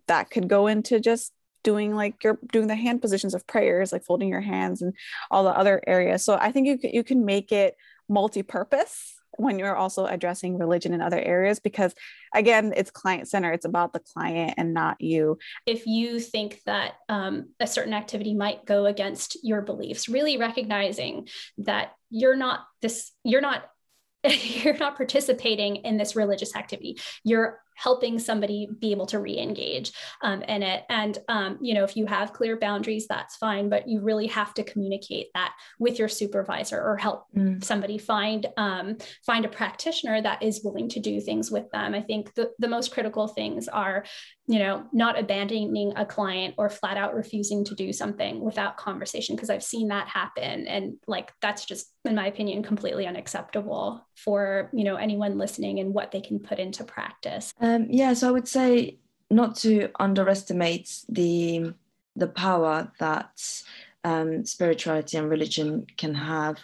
[0.06, 1.32] that could go into just
[1.64, 4.94] doing like you're doing the hand positions of prayers like folding your hands and
[5.32, 6.24] all the other areas.
[6.24, 7.76] So i think you can, you can make it
[8.08, 11.94] multi-purpose when you're also addressing religion in other areas because
[12.34, 15.38] again it's client center it's about the client and not you.
[15.66, 21.28] If you think that um, a certain activity might go against your beliefs really recognizing
[21.58, 23.64] that you're not this you're not
[24.24, 26.98] you're not participating in this religious activity.
[27.24, 30.84] You're helping somebody be able to re-engage um, in it.
[30.88, 34.54] And um, you know if you have clear boundaries that's fine but you really have
[34.54, 37.62] to communicate that with your supervisor or help mm.
[37.62, 41.94] somebody find um, find a practitioner that is willing to do things with them.
[41.94, 44.04] I think the, the most critical things are
[44.48, 49.34] you know not abandoning a client or flat out refusing to do something without conversation
[49.34, 50.66] because i've seen that happen.
[50.66, 55.92] And like that's just in my opinion completely unacceptable for you know anyone listening and
[55.92, 58.96] what they can put into practice um, yeah so i would say
[59.30, 61.74] not to underestimate the
[62.14, 63.62] the power that
[64.04, 66.58] um, spirituality and religion can have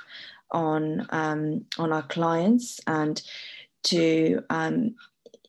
[0.53, 3.23] on um, on our clients and
[3.83, 4.95] to um,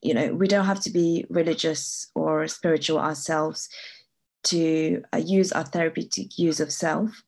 [0.01, 3.69] you know we don't have to be religious or spiritual ourselves
[4.43, 7.23] to uh, use our therapeutic use of self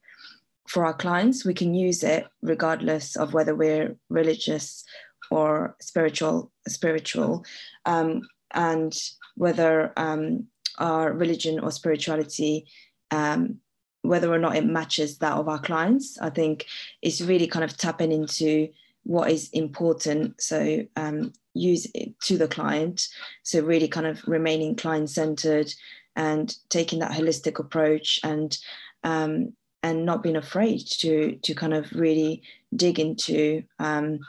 [0.67, 1.45] for our clients.
[1.45, 4.83] We can use it regardless of whether we're religious
[5.31, 7.45] or spiritual spiritual
[7.85, 8.21] um,
[8.53, 8.97] and
[9.35, 10.45] whether um,
[10.77, 12.65] our religion or spirituality
[13.11, 13.57] um,
[14.01, 16.65] whether or not it matches that of our clients i think
[17.01, 18.67] it's really kind of tapping into
[19.03, 23.07] what is important so um, use it to the client.
[23.41, 25.73] So really kind of remaining client centered
[26.15, 28.55] and taking that holistic approach and
[29.03, 32.43] um, and not being afraid to to kind of really
[32.75, 34.19] dig into um,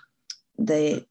[0.59, 1.05] the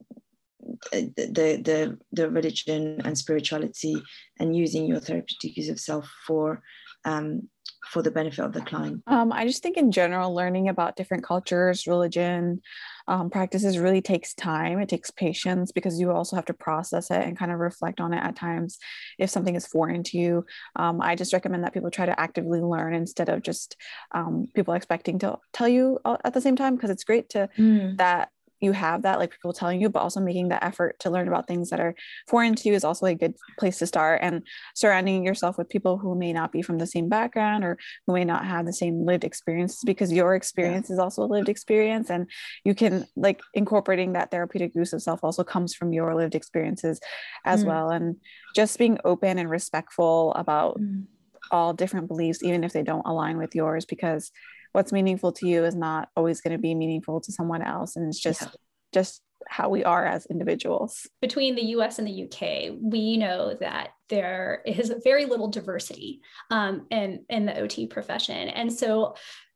[0.92, 4.02] the the the religion and spirituality
[4.40, 6.62] and using your therapeutic use of self for
[7.06, 7.50] um,
[7.88, 9.04] for the benefit of the client?
[9.08, 12.62] Um, I just think in general, learning about different cultures, religion,
[13.08, 14.80] um, practices really takes time.
[14.80, 18.14] It takes patience because you also have to process it and kind of reflect on
[18.14, 18.80] it at times
[19.20, 20.46] if something is foreign to you.
[20.76, 23.78] Um, I just recommend that people try to actively learn instead of just
[24.14, 27.98] um, people expecting to tell you at the same time because it's great to mm.
[27.98, 28.30] that
[28.62, 31.48] you have that like people telling you but also making the effort to learn about
[31.48, 31.96] things that are
[32.28, 34.44] foreign to you is also a good place to start and
[34.74, 37.78] surrounding yourself with people who may not be from the same background or
[38.08, 40.94] who may not have the same lived experiences because your experience yeah.
[40.94, 42.30] is also a lived experience and
[42.64, 47.00] you can like incorporating that therapeutic use of self also comes from your lived experiences
[47.44, 47.68] as mm.
[47.68, 48.16] well and
[48.56, 51.04] just being open and respectful about mm.
[51.52, 54.32] all different beliefs even if they don't align with yours because
[54.76, 58.08] what's meaningful to you is not always going to be meaningful to someone else and
[58.08, 58.50] it's just yeah.
[58.94, 61.08] just how we are as individuals.
[61.22, 66.22] Between the us and the uk we know that there is very little diversity
[66.52, 68.50] um, in in the ot profession.
[68.50, 69.16] And so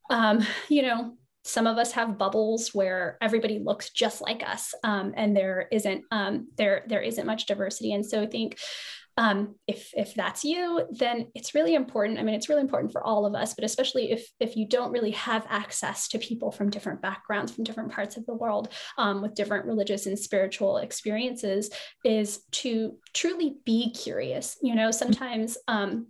[0.09, 5.13] um, you know some of us have bubbles where everybody looks just like us um,
[5.17, 7.93] and there isn't um, there there isn't much diversity.
[7.93, 8.57] And so i think
[9.19, 12.19] um, if if that's you then it's really important.
[12.19, 14.93] I mean it's really important for all of us but especially if if you don't
[14.93, 19.21] really have access to people from different backgrounds from different parts of the world um,
[19.21, 21.69] with different religious and spiritual experiences
[22.05, 26.07] is to truly be curious you know sometimes um,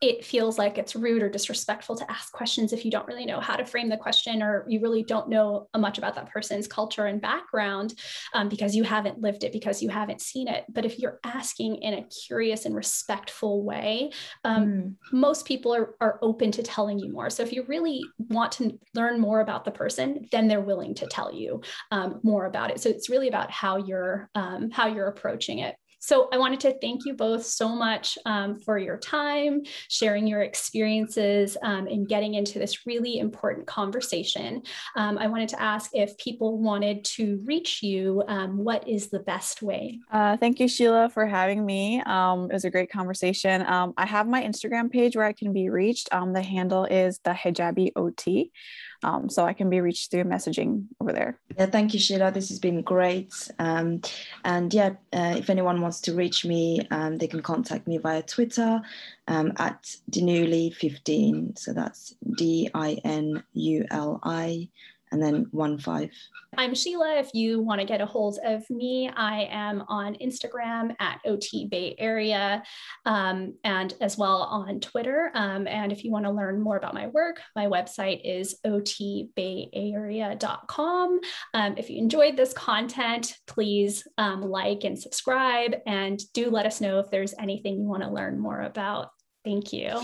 [0.00, 3.40] it feels like it's rude or disrespectful to ask questions if you don't really know
[3.40, 7.06] how to frame the question or you really don't know much about that person's culture
[7.06, 7.94] and background
[8.32, 10.64] um, because you haven't lived it, because you haven't seen it.
[10.68, 14.12] But if you're asking in a curious and respectful way,
[14.44, 14.94] um, mm.
[15.12, 17.28] most people are, are open to telling you more.
[17.28, 21.06] So if you really want to learn more about the person, then they're willing to
[21.06, 22.80] tell you um, more about it.
[22.80, 25.74] So it's really about how you're um, how you're approaching it.
[25.98, 30.42] So I wanted to thank you both so much um, for your time, sharing your
[30.42, 34.62] experiences, um, and getting into this really important conversation.
[34.96, 39.20] Um, I wanted to ask if people wanted to reach you, um, what is the
[39.20, 39.98] best way?
[40.10, 42.00] Uh, thank you, Sheila, for having me.
[42.02, 43.66] Um, it was a great conversation.
[43.66, 46.08] Um, I have my Instagram page where I can be reached.
[46.10, 48.52] the handle is the hijabi OT.
[49.02, 51.38] Um, so I can be reached through messaging over there.
[51.56, 52.32] Yeah, thank you, Sheila.
[52.32, 53.50] This has been great.
[53.58, 54.00] Um,
[54.44, 58.22] and yeah, uh, if anyone wants to reach me, um, they can contact me via
[58.22, 58.80] Twitter
[59.28, 61.58] um, at Dinuli15.
[61.58, 64.68] So that's D I N U L I
[65.12, 66.10] and then one five.
[66.56, 67.16] I'm Sheila.
[67.18, 71.66] If you want to get a hold of me, I am on Instagram at OT
[71.66, 72.62] Bay Area
[73.04, 75.30] um, and as well on Twitter.
[75.34, 81.20] Um, and if you want to learn more about my work, my website is otbayarea.com.
[81.54, 86.80] Um, if you enjoyed this content, please um, like and subscribe and do let us
[86.80, 89.10] know if there's anything you want to learn more about.
[89.44, 90.00] Thank you.